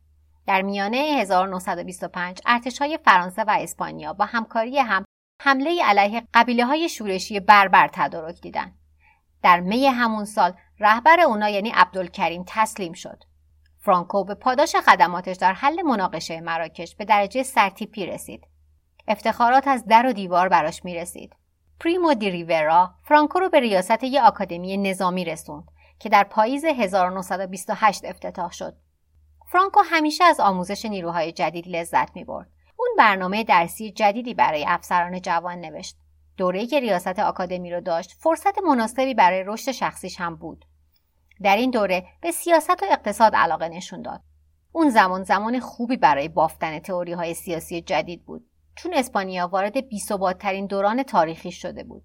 در 0.47 0.63
میانه 0.63 0.97
1925 0.97 2.41
ارتشهای 2.47 2.99
فرانسه 3.05 3.45
و 3.45 3.57
اسپانیا 3.61 4.13
با 4.13 4.25
همکاری 4.25 4.79
هم 4.79 5.05
حمله 5.43 5.85
علیه 5.85 6.23
قبیله 6.35 6.65
های 6.65 6.89
شورشی 6.89 7.41
بربر 7.41 7.91
تدارک 7.93 8.41
دیدن. 8.41 8.73
در 9.43 9.61
می 9.61 9.87
همون 9.87 10.25
سال 10.25 10.55
رهبر 10.81 11.21
اونا 11.21 11.49
یعنی 11.49 11.71
عبدالکریم 11.71 12.45
تسلیم 12.47 12.93
شد. 12.93 13.25
فرانکو 13.79 14.25
به 14.25 14.35
پاداش 14.35 14.77
خدماتش 14.77 15.37
در 15.37 15.53
حل 15.53 15.83
مناقشه 15.83 16.41
مراکش 16.41 16.97
به 16.97 17.05
درجه 17.05 17.43
سرتیپی 17.43 18.07
رسید. 18.07 18.47
افتخارات 19.09 19.69
از 19.69 19.87
در 19.87 20.07
و 20.07 20.13
دیوار 20.13 20.49
براش 20.49 20.85
می 20.85 20.95
رسید. 20.95 21.37
پریمو 21.85 22.15
دی 22.15 22.31
ریورا 22.31 22.95
فرانکو 23.03 23.39
رو 23.39 23.49
به 23.49 23.61
ریاست 23.61 24.05
یک 24.05 24.21
آکادمی 24.23 24.77
نظامی 24.77 25.25
رسوند 25.25 25.65
که 25.99 26.09
در 26.09 26.25
پاییز 26.25 26.65
1928 26.65 28.05
افتتاح 28.05 28.53
شد. 28.53 28.77
فرانکو 29.47 29.81
همیشه 29.85 30.25
از 30.25 30.41
آموزش 30.41 30.85
نیروهای 30.85 31.33
جدید 31.33 31.69
لذت 31.69 32.17
می 32.17 32.25
برد. 32.25 32.51
اون 32.77 32.89
برنامه 32.99 33.45
درسی 33.45 33.93
جدیدی 33.93 34.35
برای 34.35 34.65
افسران 34.69 35.21
جوان 35.21 35.61
نوشت. 35.61 35.97
دوره 36.37 36.67
که 36.67 36.81
ریاست 36.81 37.19
آکادمی 37.19 37.71
رو 37.71 37.81
داشت 37.81 38.13
فرصت 38.19 38.59
مناسبی 38.59 39.15
برای 39.15 39.45
رشد 39.47 39.73
شخصیش 39.73 40.21
هم 40.21 40.37
بود. 40.37 40.65
در 41.43 41.57
این 41.57 41.71
دوره 41.71 42.07
به 42.21 42.31
سیاست 42.31 42.83
و 42.83 42.87
اقتصاد 42.91 43.35
علاقه 43.35 43.69
نشون 43.69 44.03
داد. 44.03 44.21
اون 44.73 44.91
زمان 44.91 45.23
زمان 45.23 45.61
خوبی 45.61 45.97
برای 45.97 46.29
بافتن 46.29 46.79
تئوری 46.79 47.13
های 47.13 47.35
سیاسی 47.35 47.81
جدید 47.81 48.25
بود 48.25 48.47
چون 48.77 48.95
اسپانیا 48.95 49.49
وارد 49.49 49.89
بی‌ثبات‌ترین 49.89 50.67
دوران 50.67 51.03
تاریخی 51.03 51.53
شده 51.53 51.85
بود. 51.85 52.03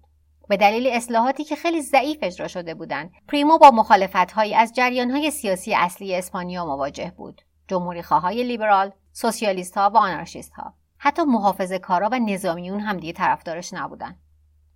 به 0.48 0.56
دلیل 0.56 0.86
اصلاحاتی 0.86 1.44
که 1.44 1.56
خیلی 1.56 1.82
ضعیف 1.82 2.18
اجرا 2.22 2.48
شده 2.48 2.74
بودند 2.74 3.12
پریمو 3.28 3.58
با 3.58 3.70
مخالفتهایی 3.70 4.54
از 4.54 4.72
جریانهای 4.72 5.30
سیاسی 5.30 5.74
اصلی 5.74 6.14
اسپانیا 6.14 6.64
مواجه 6.64 7.12
بود. 7.16 7.42
جمهوری 7.68 8.02
خواهای 8.02 8.42
لیبرال 8.42 8.92
سوسیالیست 9.12 9.78
ها 9.78 9.90
و 9.90 9.96
آنارشیست 9.96 10.52
ها 10.52 10.74
حتی 10.98 11.22
محافظه 11.22 11.78
کارا 11.78 12.08
و 12.12 12.18
نظامیون 12.18 12.80
هم 12.80 12.96
دیگه 12.96 13.12
طرفدارش 13.12 13.74
نبودن. 13.74 14.16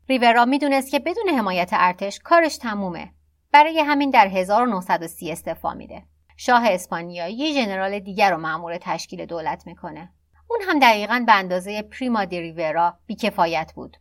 ریورا 0.09 0.45
می‌دونست 0.45 0.91
که 0.91 0.99
بدون 0.99 1.29
حمایت 1.29 1.71
ارتش 1.73 2.21
کارش 2.25 2.57
تمومه. 2.57 3.13
برای 3.53 3.81
همین 3.81 4.11
در 4.11 4.27
1930 4.27 5.33
استعفا 5.33 5.75
میده. 5.75 6.03
شاه 6.37 6.63
اسپانیا 6.67 7.29
یه 7.29 7.53
ژنرال 7.53 7.99
دیگر 7.99 8.31
رو 8.31 8.41
مأمور 8.41 8.79
تشکیل 8.79 9.27
دولت 9.27 9.67
می‌کنه. 9.67 10.13
اون 10.49 10.61
هم 10.69 10.79
دقیقا 10.79 11.25
به 11.27 11.35
اندازه 11.35 11.83
پریما 11.83 12.25
دی 12.25 12.41
ریورا 12.41 12.99
بیکفایت 13.07 13.73
بود 13.77 13.97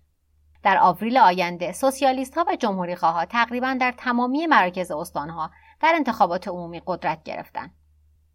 در 0.63 0.77
آوریل 0.77 1.17
آینده 1.17 1.71
سوسیالیست 1.71 2.37
ها 2.37 2.45
و 2.47 2.55
جمهوری 2.55 2.93
ها 2.93 3.25
تقریبا 3.25 3.77
در 3.79 3.93
تمامی 3.97 4.47
مراکز 4.47 4.91
استانها 4.91 5.51
در 5.81 5.93
انتخابات 5.95 6.47
عمومی 6.47 6.81
قدرت 6.85 7.23
گرفتن. 7.23 7.71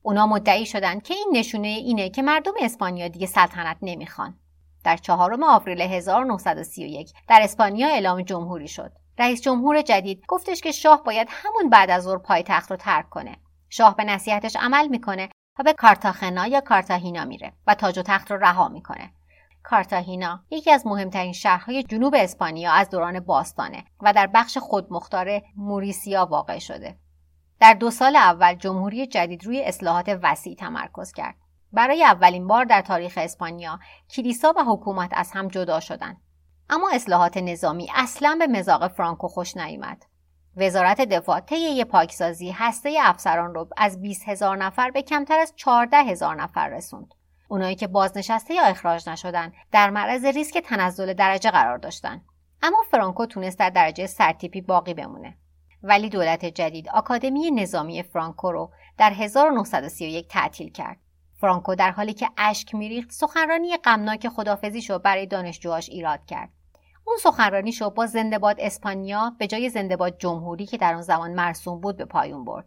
اونا 0.02 0.26
مدعی 0.26 0.66
شدند 0.66 1.02
که 1.02 1.14
این 1.14 1.28
نشونه 1.32 1.68
اینه 1.68 2.10
که 2.10 2.22
مردم 2.22 2.52
اسپانیا 2.60 3.08
دیگه 3.08 3.26
سلطنت 3.26 3.76
نمی‌خوان. 3.82 4.38
در 4.84 4.96
چهارم 4.96 5.42
آوریل 5.42 5.80
1931 5.80 7.12
در 7.28 7.40
اسپانیا 7.42 7.88
اعلام 7.88 8.22
جمهوری 8.22 8.68
شد. 8.68 8.92
رئیس 9.18 9.42
جمهور 9.42 9.82
جدید 9.82 10.26
گفتش 10.28 10.60
که 10.60 10.72
شاه 10.72 11.02
باید 11.02 11.28
همون 11.30 11.70
بعد 11.70 11.90
از 11.90 12.02
ظهر 12.02 12.18
پایتخت 12.18 12.70
رو 12.70 12.76
ترک 12.76 13.08
کنه. 13.08 13.36
شاه 13.68 13.96
به 13.96 14.04
نصیحتش 14.04 14.56
عمل 14.56 14.88
می‌کنه 14.88 15.28
و 15.58 15.62
به 15.62 15.72
کارتاخنا 15.72 16.46
یا 16.46 16.60
کارتاهینا 16.60 17.24
میره 17.24 17.52
و 17.66 17.74
تاج 17.74 17.98
و 17.98 18.02
تخت 18.02 18.30
رو 18.30 18.36
رها 18.36 18.68
می‌کنه. 18.68 19.12
کارتاهینا 19.62 20.40
یکی 20.50 20.70
از 20.70 20.86
مهمترین 20.86 21.32
شهرهای 21.32 21.82
جنوب 21.82 22.14
اسپانیا 22.18 22.72
از 22.72 22.90
دوران 22.90 23.20
باستانه 23.20 23.84
و 24.00 24.12
در 24.12 24.26
بخش 24.26 24.58
خودمختار 24.58 25.42
موریسیا 25.56 26.26
واقع 26.26 26.58
شده. 26.58 26.98
در 27.60 27.74
دو 27.74 27.90
سال 27.90 28.16
اول 28.16 28.54
جمهوری 28.54 29.06
جدید 29.06 29.44
روی 29.44 29.64
اصلاحات 29.64 30.18
وسیع 30.22 30.54
تمرکز 30.54 31.12
کرد. 31.12 31.34
برای 31.72 32.04
اولین 32.04 32.46
بار 32.46 32.64
در 32.64 32.82
تاریخ 32.82 33.18
اسپانیا 33.22 33.78
کلیسا 34.10 34.54
و 34.56 34.64
حکومت 34.64 35.10
از 35.12 35.30
هم 35.32 35.48
جدا 35.48 35.80
شدند. 35.80 36.16
اما 36.70 36.90
اصلاحات 36.92 37.36
نظامی 37.36 37.88
اصلا 37.94 38.36
به 38.38 38.46
مزاق 38.46 38.88
فرانکو 38.88 39.28
خوش 39.28 39.56
نیامد. 39.56 40.04
وزارت 40.58 41.00
دفاع 41.00 41.40
طی 41.40 41.84
پاکسازی 41.84 42.50
هسته 42.50 42.98
افسران 43.00 43.54
رو 43.54 43.68
از 43.76 44.00
20 44.00 44.28
هزار 44.28 44.56
نفر 44.56 44.90
به 44.90 45.02
کمتر 45.02 45.38
از 45.38 45.52
14 45.56 45.96
هزار 45.96 46.42
نفر 46.42 46.68
رسوند. 46.68 47.14
اونایی 47.48 47.74
که 47.74 47.86
بازنشسته 47.86 48.54
یا 48.54 48.62
اخراج 48.62 49.08
نشدن 49.08 49.52
در 49.72 49.90
معرض 49.90 50.24
ریسک 50.24 50.58
تنزل 50.58 51.12
درجه 51.12 51.50
قرار 51.50 51.78
داشتن. 51.78 52.20
اما 52.62 52.78
فرانکو 52.90 53.26
تونست 53.26 53.58
در 53.58 53.70
درجه 53.70 54.06
سرتیپی 54.06 54.60
باقی 54.60 54.94
بمونه. 54.94 55.36
ولی 55.82 56.08
دولت 56.08 56.44
جدید 56.44 56.88
آکادمی 56.88 57.50
نظامی 57.50 58.02
فرانکو 58.02 58.52
رو 58.52 58.72
در 58.98 59.12
1931 59.12 60.28
تعطیل 60.28 60.72
کرد. 60.72 60.96
فرانکو 61.40 61.74
در 61.74 61.90
حالی 61.90 62.12
که 62.12 62.28
اشک 62.36 62.74
میریخت 62.74 63.12
سخنرانی 63.12 63.76
غمناک 63.76 64.28
خدافزیشو 64.28 64.98
برای 64.98 65.26
دانشجوهاش 65.26 65.88
ایراد 65.88 66.26
کرد. 66.26 66.48
اون 67.08 67.16
سخنرانیشو 67.22 67.90
با 67.90 68.06
زندهباد 68.06 68.56
اسپانیا 68.58 69.32
به 69.38 69.46
جای 69.46 69.68
زندهباد 69.68 70.18
جمهوری 70.18 70.66
که 70.66 70.76
در 70.76 70.94
آن 70.94 71.02
زمان 71.02 71.30
مرسوم 71.30 71.80
بود 71.80 71.96
به 71.96 72.04
پایون 72.04 72.44
برد. 72.44 72.66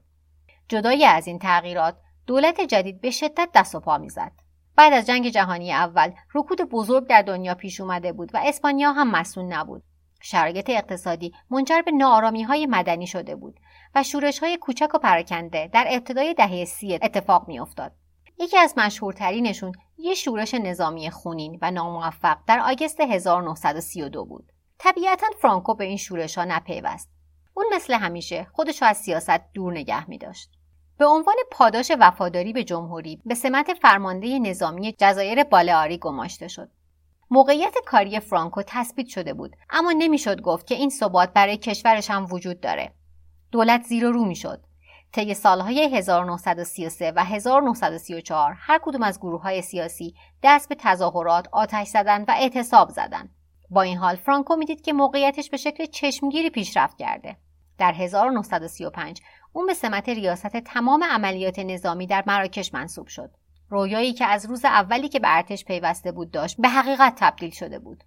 جدای 0.68 1.06
از 1.06 1.28
این 1.28 1.40
تغییرات 1.40 1.96
دولت 2.28 2.62
جدید 2.62 3.02
به 3.02 3.12
شدت 3.12 3.50
دست 3.56 3.76
و 3.76 3.80
پا 3.80 3.98
می‌زد. 3.98 4.32
بعد 4.76 4.94
از 4.94 5.08
جنگ 5.08 5.30
جهانی 5.30 5.74
اول 5.74 6.12
رکود 6.34 6.62
بزرگ 6.62 7.08
در 7.08 7.22
دنیا 7.22 7.56
پیش 7.56 7.82
اومده 7.82 8.14
بود 8.14 8.32
و 8.34 8.40
اسپانیا 8.44 8.92
هم 8.92 9.12
مسئول 9.12 9.46
نبود. 9.46 9.84
شرایط 10.22 10.70
اقتصادی 10.70 11.34
منجر 11.50 11.82
به 11.82 11.92
نارامی 11.92 12.44
های 12.44 12.66
مدنی 12.66 13.08
شده 13.08 13.36
بود 13.36 13.60
و 13.96 14.04
شورش 14.04 14.40
های 14.40 14.58
کوچک 14.58 14.96
و 14.96 14.98
پراکنده 14.98 15.70
در 15.74 15.88
ابتدای 15.90 16.34
دهه 16.34 16.66
سی 16.66 16.94
اتفاق 16.94 17.48
میافتاد. 17.48 17.92
یکی 18.42 18.58
از 18.58 18.74
مشهورترینشون 18.78 19.72
یه 19.98 20.14
شورش 20.14 20.54
نظامی 20.54 21.12
خونین 21.12 21.60
و 21.62 21.72
ناموفق 21.72 22.38
در 22.48 22.60
آگست 22.60 23.00
1932 23.00 24.26
بود 24.26 24.52
طبیعتا 24.78 25.28
فرانکو 25.42 25.76
به 25.76 25.84
این 25.84 25.98
شورش 25.98 26.38
ها 26.38 26.46
نپیوست 26.46 27.10
اون 27.54 27.66
مثل 27.74 27.94
همیشه 27.94 28.48
خودش 28.54 28.84
از 28.84 28.98
سیاست 28.98 29.54
دور 29.54 29.74
نگه 29.74 30.10
می 30.10 30.18
داشت. 30.18 30.50
به 30.98 31.06
عنوان 31.06 31.36
پاداش 31.52 31.92
وفاداری 32.00 32.54
به 32.54 32.64
جمهوری 32.64 33.22
به 33.26 33.36
سمت 33.36 33.74
فرمانده 33.74 34.40
نظامی 34.40 34.96
جزایر 34.98 35.44
بالئاری 35.44 35.98
گماشته 35.98 36.48
شد. 36.48 36.70
موقعیت 37.32 37.76
کاری 37.86 38.20
فرانکو 38.20 38.62
تثبیت 38.68 39.08
شده 39.08 39.34
بود 39.34 39.56
اما 39.70 39.92
نمی‌شد 39.92 40.42
گفت 40.42 40.68
که 40.68 40.76
این 40.76 40.90
ثبات 40.90 41.34
برای 41.34 41.58
کشورش 41.58 42.10
هم 42.10 42.28
وجود 42.32 42.60
داره. 42.60 42.94
دولت 43.52 43.84
زیر 43.84 44.06
و 44.06 44.12
رو 44.12 44.26
می‌شد. 44.26 44.64
طی 45.14 45.34
سالهای 45.34 45.98
1933 45.98 47.14
و 47.16 47.24
1934 47.24 48.56
هر 48.60 48.80
کدوم 48.84 49.04
از 49.04 49.20
گروه 49.20 49.42
های 49.42 49.62
سیاسی 49.62 50.16
دست 50.44 50.70
به 50.70 50.76
تظاهرات، 50.76 51.48
آتش 51.52 51.88
زدن 51.88 52.22
و 52.22 52.32
اعتصاب 52.38 52.90
زدن. 52.90 53.30
با 53.70 53.82
این 53.82 53.98
حال 53.98 54.16
فرانکو 54.16 54.56
می‌دید 54.56 54.82
که 54.82 54.94
موقعیتش 54.94 55.50
به 55.50 55.58
شکل 55.58 55.86
چشمگیری 55.86 56.50
پیشرفت 56.50 56.98
کرده. 56.98 57.38
در 57.78 57.94
1935 57.94 59.22
اون 59.54 59.68
به 59.68 59.74
سمت 59.74 60.10
ریاست 60.10 60.58
تمام 60.58 61.04
عملیات 61.04 61.60
نظامی 61.60 62.08
در 62.08 62.24
مراکش 62.28 62.74
منصوب 62.74 63.08
شد. 63.08 63.32
رویایی 63.70 64.14
که 64.14 64.26
از 64.26 64.46
روز 64.46 64.66
اولی 64.66 65.10
که 65.10 65.20
به 65.20 65.36
ارتش 65.36 65.66
پیوسته 65.66 66.12
بود 66.12 66.32
داشت 66.32 66.62
به 66.62 66.70
حقیقت 66.70 67.14
تبدیل 67.18 67.52
شده 67.52 67.80
بود. 67.80 68.04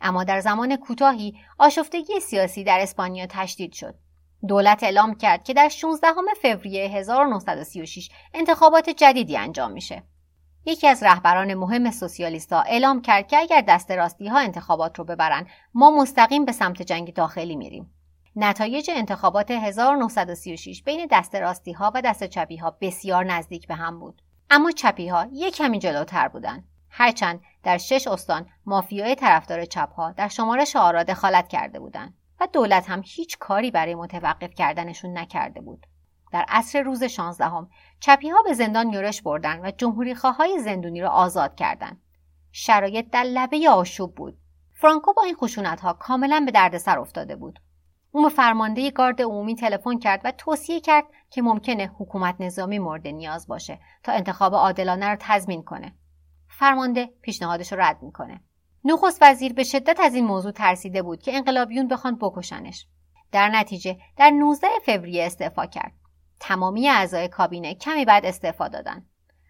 اما 0.00 0.24
در 0.24 0.40
زمان 0.40 0.76
کوتاهی 0.76 1.34
آشفتگی 1.58 2.20
سیاسی 2.20 2.64
در 2.64 2.80
اسپانیا 2.80 3.26
تشدید 3.26 3.72
شد. 3.72 3.94
دولت 4.48 4.82
اعلام 4.82 5.14
کرد 5.14 5.44
که 5.44 5.54
در 5.54 5.68
16 5.68 6.08
فوریه 6.42 6.88
1936 6.88 8.10
انتخابات 8.34 8.90
جدیدی 8.90 9.36
انجام 9.36 9.72
میشه. 9.72 10.02
یکی 10.66 10.88
از 10.88 11.02
رهبران 11.02 11.54
مهم 11.54 11.90
سوسیالیستا 11.90 12.60
اعلام 12.60 13.02
کرد 13.02 13.28
که 13.28 13.38
اگر 13.38 13.60
دست 13.60 13.90
راستی 13.90 14.28
ها 14.28 14.38
انتخابات 14.38 14.98
رو 14.98 15.04
ببرن 15.04 15.46
ما 15.74 15.90
مستقیم 15.90 16.44
به 16.44 16.52
سمت 16.52 16.82
جنگ 16.82 17.14
داخلی 17.14 17.56
میریم. 17.56 17.94
نتایج 18.36 18.90
انتخابات 18.94 19.50
1936 19.50 20.82
بین 20.82 21.08
دست 21.10 21.34
راستی 21.34 21.72
ها 21.72 21.92
و 21.94 22.02
دست 22.02 22.24
چپی 22.24 22.56
ها 22.56 22.76
بسیار 22.80 23.24
نزدیک 23.24 23.68
به 23.68 23.74
هم 23.74 24.00
بود. 24.00 24.22
اما 24.50 24.70
چپی 24.70 25.08
ها 25.08 25.26
یک 25.32 25.56
کمی 25.56 25.78
جلوتر 25.78 26.28
بودند. 26.28 26.64
هرچند 26.90 27.40
در 27.62 27.78
شش 27.78 28.06
استان 28.06 28.46
مافیای 28.66 29.14
طرفدار 29.14 29.64
چپ 29.64 29.92
ها 29.92 30.12
در 30.12 30.28
شمارش 30.28 30.76
آرا 30.76 31.02
دخالت 31.02 31.48
کرده 31.48 31.80
بودند 31.80 32.14
دولت 32.52 32.90
هم 32.90 33.02
هیچ 33.04 33.38
کاری 33.38 33.70
برای 33.70 33.94
متوقف 33.94 34.54
کردنشون 34.54 35.18
نکرده 35.18 35.60
بود. 35.60 35.86
در 36.32 36.44
عصر 36.48 36.82
روز 36.82 37.04
16 37.04 37.44
هم 37.44 37.70
چپی 38.00 38.28
ها 38.28 38.42
به 38.42 38.52
زندان 38.52 38.92
یورش 38.92 39.22
بردن 39.22 39.60
و 39.60 39.70
جمهوری 39.70 40.12
های 40.12 40.58
زندونی 40.58 41.00
را 41.00 41.10
آزاد 41.10 41.54
کردند. 41.54 42.02
شرایط 42.52 43.10
در 43.10 43.22
لبه 43.22 43.70
آشوب 43.70 44.14
بود. 44.14 44.38
فرانکو 44.72 45.12
با 45.12 45.22
این 45.22 45.34
خشونت 45.34 45.80
ها 45.80 45.92
کاملا 45.92 46.42
به 46.46 46.50
دردسر 46.50 46.98
افتاده 46.98 47.36
بود. 47.36 47.60
اون 48.12 48.24
به 48.24 48.28
فرمانده 48.28 48.90
گارد 48.90 49.22
عمومی 49.22 49.54
تلفن 49.54 49.98
کرد 49.98 50.20
و 50.24 50.30
توصیه 50.30 50.80
کرد 50.80 51.04
که 51.30 51.42
ممکنه 51.42 51.90
حکومت 51.98 52.36
نظامی 52.40 52.78
مورد 52.78 53.06
نیاز 53.06 53.46
باشه 53.46 53.78
تا 54.02 54.12
انتخاب 54.12 54.54
عادلانه 54.54 55.08
رو 55.08 55.16
تضمین 55.20 55.62
کنه. 55.62 55.94
فرمانده 56.48 57.10
پیشنهادش 57.22 57.72
رو 57.72 57.80
رد 57.80 58.02
می‌کنه 58.02 58.40
نخست 58.84 59.18
وزیر 59.22 59.52
به 59.52 59.64
شدت 59.64 60.00
از 60.00 60.14
این 60.14 60.24
موضوع 60.24 60.52
ترسیده 60.52 61.02
بود 61.02 61.22
که 61.22 61.36
انقلابیون 61.36 61.88
بخوان 61.88 62.16
بکشنش 62.20 62.86
در 63.32 63.48
نتیجه 63.48 63.98
در 64.16 64.30
19 64.30 64.68
فوریه 64.86 65.26
استعفا 65.26 65.66
کرد. 65.66 65.92
تمامی 66.40 66.88
اعضای 66.88 67.28
کابینه 67.28 67.74
کمی 67.74 68.04
بعد 68.04 68.26
استعفا 68.26 68.68
دادند 68.68 69.06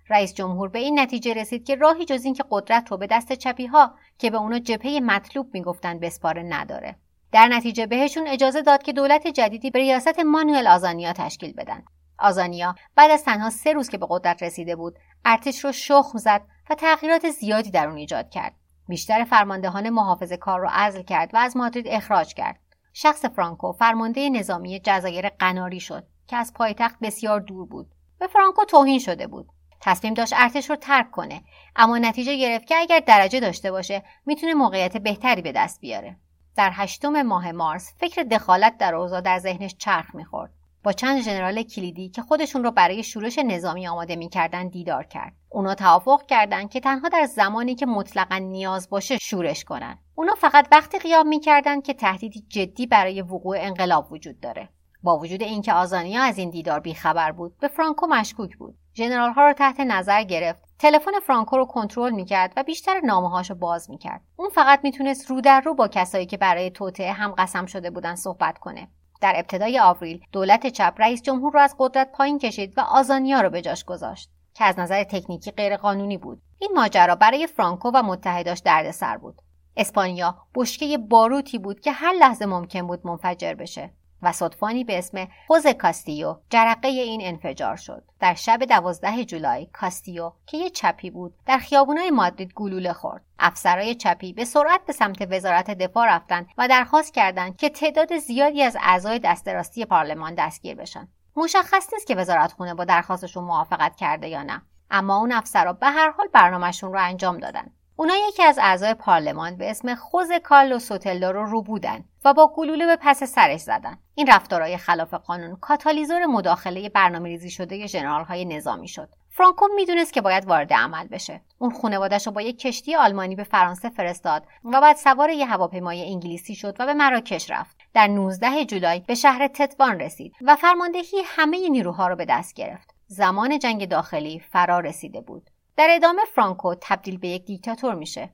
رئیس 0.08 0.34
جمهور 0.34 0.68
به 0.68 0.78
این 0.78 1.00
نتیجه 1.00 1.34
رسید 1.34 1.64
که 1.66 1.74
راهی 1.74 2.04
جز 2.04 2.24
اینکه 2.24 2.44
قدرت 2.50 2.90
رو 2.90 2.96
به 2.96 3.06
دست 3.06 3.32
چپی 3.32 3.66
ها 3.66 3.94
که 4.18 4.30
به 4.30 4.36
اونا 4.36 4.58
جبهه 4.58 5.00
مطلوب 5.00 5.54
می‌گفتن 5.54 5.98
بسپاره 5.98 6.42
نداره. 6.42 6.96
در 7.32 7.48
نتیجه 7.48 7.86
بهشون 7.86 8.26
اجازه 8.28 8.62
داد 8.62 8.82
که 8.82 8.92
دولت 8.92 9.26
جدیدی 9.26 9.70
به 9.70 9.78
ریاست 9.78 10.18
مانوئل 10.18 10.66
آزانیا 10.66 11.12
تشکیل 11.12 11.52
بدن. 11.52 11.84
آزانیا 12.18 12.74
بعد 12.96 13.10
از 13.10 13.24
تنها 13.24 13.50
سه 13.50 13.72
روز 13.72 13.88
که 13.88 13.98
به 13.98 14.06
قدرت 14.10 14.42
رسیده 14.42 14.76
بود 14.76 14.98
ارتش 15.24 15.64
رو 15.64 15.72
شخم 15.72 16.18
زد 16.18 16.42
و 16.70 16.74
تغییرات 16.74 17.30
زیادی 17.30 17.70
در 17.70 17.88
اون 17.88 17.96
ایجاد 17.96 18.30
کرد. 18.30 18.54
بیشتر 18.88 19.24
فرماندهان 19.24 19.90
محافظ 19.90 20.32
کار 20.32 20.60
رو 20.60 20.68
عزل 20.72 21.02
کرد 21.02 21.34
و 21.34 21.36
از 21.36 21.56
مادرید 21.56 21.88
اخراج 21.88 22.34
کرد. 22.34 22.58
شخص 22.92 23.24
فرانکو 23.24 23.72
فرمانده 23.72 24.30
نظامی 24.30 24.80
جزایر 24.84 25.28
قناری 25.28 25.80
شد 25.80 26.06
که 26.26 26.36
از 26.36 26.52
پایتخت 26.52 26.98
بسیار 27.02 27.40
دور 27.40 27.66
بود. 27.66 27.90
به 28.18 28.26
فرانکو 28.26 28.64
توهین 28.64 28.98
شده 28.98 29.26
بود. 29.26 29.48
تصمیم 29.80 30.14
داشت 30.14 30.32
ارتش 30.36 30.70
رو 30.70 30.76
ترک 30.76 31.10
کنه 31.10 31.42
اما 31.76 31.98
نتیجه 31.98 32.36
گرفت 32.36 32.66
که 32.66 32.74
اگر 32.76 33.00
درجه 33.00 33.40
داشته 33.40 33.70
باشه 33.70 34.02
می‌تونه 34.26 34.54
موقعیت 34.54 34.96
بهتری 34.96 35.42
به 35.42 35.52
دست 35.52 35.80
بیاره. 35.80 36.16
در 36.56 36.70
هشتم 36.74 37.22
ماه 37.22 37.52
مارس 37.52 37.94
فکر 37.96 38.22
دخالت 38.22 38.78
در 38.78 38.94
اوضاع 38.94 39.20
در 39.20 39.38
ذهنش 39.38 39.76
چرخ 39.76 40.14
می‌خورد. 40.14 40.50
با 40.84 40.92
چند 40.92 41.20
ژنرال 41.20 41.62
کلیدی 41.62 42.08
که 42.08 42.22
خودشون 42.22 42.64
رو 42.64 42.70
برای 42.70 43.02
شورش 43.02 43.38
نظامی 43.38 43.88
آماده 43.88 44.16
می‌کردن 44.16 44.68
دیدار 44.68 45.04
کرد. 45.04 45.32
اونا 45.48 45.74
توافق 45.74 46.26
کردند 46.26 46.70
که 46.70 46.80
تنها 46.80 47.08
در 47.08 47.24
زمانی 47.24 47.74
که 47.74 47.86
مطلقا 47.86 48.38
نیاز 48.38 48.90
باشه 48.90 49.18
شورش 49.18 49.64
کنن. 49.64 49.98
اونا 50.14 50.34
فقط 50.34 50.68
وقتی 50.72 50.98
قیام 50.98 51.28
می‌کردند 51.28 51.82
که 51.82 51.94
تهدیدی 51.94 52.44
جدی 52.48 52.86
برای 52.86 53.22
وقوع 53.22 53.56
انقلاب 53.60 54.12
وجود 54.12 54.40
داره. 54.40 54.68
با 55.02 55.18
وجود 55.18 55.42
اینکه 55.42 55.72
آزانیا 55.72 56.22
از 56.22 56.38
این 56.38 56.50
دیدار 56.50 56.80
بیخبر 56.80 57.32
بود 57.32 57.58
به 57.58 57.68
فرانکو 57.68 58.06
مشکوک 58.06 58.56
بود. 58.56 58.74
ژنرال 58.94 59.32
ها 59.32 59.46
رو 59.46 59.52
تحت 59.52 59.80
نظر 59.80 60.22
گرفت. 60.22 60.62
تلفن 60.78 61.12
فرانکو 61.26 61.56
رو 61.56 61.64
کنترل 61.64 62.12
می‌کرد 62.12 62.52
و 62.56 62.62
بیشتر 62.62 63.00
نامه 63.00 63.42
رو 63.48 63.54
باز 63.54 63.90
می‌کرد. 63.90 64.20
اون 64.36 64.48
فقط 64.48 64.80
می‌تونست 64.82 65.30
رو 65.30 65.40
در 65.40 65.60
رو 65.60 65.74
با 65.74 65.88
کسایی 65.88 66.26
که 66.26 66.36
برای 66.36 66.70
توطعه 66.70 67.12
هم 67.12 67.34
قسم 67.38 67.66
شده 67.66 67.90
بودن 67.90 68.14
صحبت 68.14 68.58
کنه. 68.58 68.88
در 69.24 69.34
ابتدای 69.36 69.78
آوریل 69.78 70.24
دولت 70.32 70.66
چپ 70.66 70.94
رئیس 70.98 71.22
جمهور 71.22 71.52
رو 71.52 71.60
از 71.60 71.74
قدرت 71.78 72.12
پایین 72.12 72.38
کشید 72.38 72.78
و 72.78 72.80
آزانیا 72.80 73.40
رو 73.40 73.50
به 73.50 73.62
جاش 73.62 73.84
گذاشت 73.84 74.30
که 74.54 74.64
از 74.64 74.78
نظر 74.78 75.04
تکنیکی 75.04 75.50
غیرقانونی 75.50 76.18
بود. 76.18 76.42
این 76.58 76.70
ماجرا 76.74 77.14
برای 77.14 77.46
فرانکو 77.46 77.90
و 77.94 78.02
متحداش 78.02 78.58
دردسر 78.58 79.16
بود. 79.16 79.42
اسپانیا 79.76 80.36
بشکه 80.54 80.98
باروتی 80.98 81.58
بود 81.58 81.80
که 81.80 81.92
هر 81.92 82.12
لحظه 82.12 82.46
ممکن 82.46 82.86
بود 82.86 83.06
منفجر 83.06 83.54
بشه. 83.54 83.90
و 84.24 84.32
ستوانی 84.32 84.84
به 84.84 84.98
اسم 84.98 85.28
خوزه 85.46 85.66
کاستیو 85.66 86.36
جرقه 86.50 86.88
این 86.88 87.20
انفجار 87.24 87.76
شد. 87.76 88.04
در 88.20 88.34
شب 88.34 88.64
دوازده 88.64 89.24
جولای 89.24 89.66
کاستیو 89.66 90.32
که 90.46 90.56
یه 90.56 90.70
چپی 90.70 91.10
بود 91.10 91.34
در 91.46 91.58
خیابونای 91.58 92.10
مادرید 92.10 92.52
گلوله 92.54 92.92
خورد. 92.92 93.24
افسرای 93.38 93.94
چپی 93.94 94.32
به 94.32 94.44
سرعت 94.44 94.80
به 94.86 94.92
سمت 94.92 95.28
وزارت 95.30 95.70
دفاع 95.70 96.06
رفتند 96.06 96.46
و 96.58 96.68
درخواست 96.68 97.14
کردند 97.14 97.56
که 97.56 97.68
تعداد 97.68 98.18
زیادی 98.18 98.62
از 98.62 98.76
اعضای 98.80 99.18
دست 99.18 99.48
راستی 99.48 99.84
پارلمان 99.84 100.34
دستگیر 100.34 100.74
بشن. 100.74 101.08
مشخص 101.36 101.92
نیست 101.92 102.06
که 102.06 102.14
وزارت 102.14 102.52
خونه 102.52 102.74
با 102.74 102.84
درخواستشون 102.84 103.44
موافقت 103.44 103.96
کرده 103.96 104.28
یا 104.28 104.42
نه. 104.42 104.62
اما 104.90 105.16
اون 105.16 105.32
افسرا 105.32 105.72
به 105.72 105.86
هر 105.86 106.10
حال 106.10 106.28
برنامهشون 106.32 106.92
رو 106.92 106.98
انجام 107.02 107.38
دادن. 107.38 107.70
اونا 107.96 108.14
یکی 108.28 108.42
از 108.42 108.58
اعضای 108.62 108.94
پارلمان 108.94 109.56
به 109.56 109.70
اسم 109.70 109.94
خوزه 109.94 110.32
کالوو 110.44 110.78
سوتلو 110.78 111.32
رو 111.32 111.44
ربودن 111.44 112.04
و 112.24 112.34
با 112.34 112.52
گلوله 112.56 112.86
به 112.86 112.96
پس 113.00 113.24
سرش 113.24 113.60
زدن. 113.60 113.98
این 114.14 114.26
رفتارهای 114.26 114.76
خلاف 114.76 115.14
قانون 115.14 115.56
کاتالیزور 115.56 116.26
مداخله 116.26 116.88
برنامه 116.88 117.28
ریزی 117.28 117.50
شده 117.50 117.86
ژنرال 117.86 118.24
های 118.24 118.44
نظامی 118.44 118.88
شد. 118.88 119.08
فرانکو 119.30 119.68
می‌دونست 119.76 120.12
که 120.12 120.20
باید 120.20 120.44
وارد 120.44 120.72
عمل 120.72 121.08
بشه. 121.08 121.40
اون 121.58 121.70
خانوادش 121.70 122.26
رو 122.26 122.32
با 122.32 122.42
یک 122.42 122.58
کشتی 122.58 122.94
آلمانی 122.96 123.36
به 123.36 123.44
فرانسه 123.44 123.88
فرستاد 123.88 124.46
و 124.64 124.80
بعد 124.80 124.96
سوار 124.96 125.30
یه 125.30 125.46
هواپیمای 125.46 126.02
انگلیسی 126.12 126.54
شد 126.54 126.76
و 126.78 126.86
به 126.86 126.94
مراکش 126.94 127.50
رفت. 127.50 127.76
در 127.94 128.06
19 128.06 128.64
جولای 128.64 129.00
به 129.00 129.14
شهر 129.14 129.48
تتوان 129.48 130.00
رسید 130.00 130.32
و 130.42 130.56
فرماندهی 130.56 131.22
همه 131.24 131.68
نیروها 131.68 132.08
رو 132.08 132.16
به 132.16 132.24
دست 132.24 132.54
گرفت. 132.54 132.94
زمان 133.06 133.58
جنگ 133.58 133.88
داخلی 133.88 134.40
فرا 134.40 134.80
رسیده 134.80 135.20
بود. 135.20 135.50
در 135.76 135.88
ادامه 135.90 136.22
فرانکو 136.34 136.74
تبدیل 136.80 137.18
به 137.18 137.28
یک 137.28 137.44
دیکتاتور 137.44 137.94
میشه. 137.94 138.30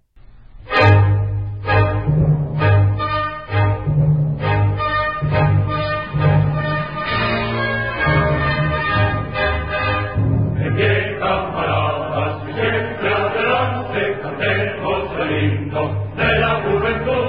در 16.17 17.20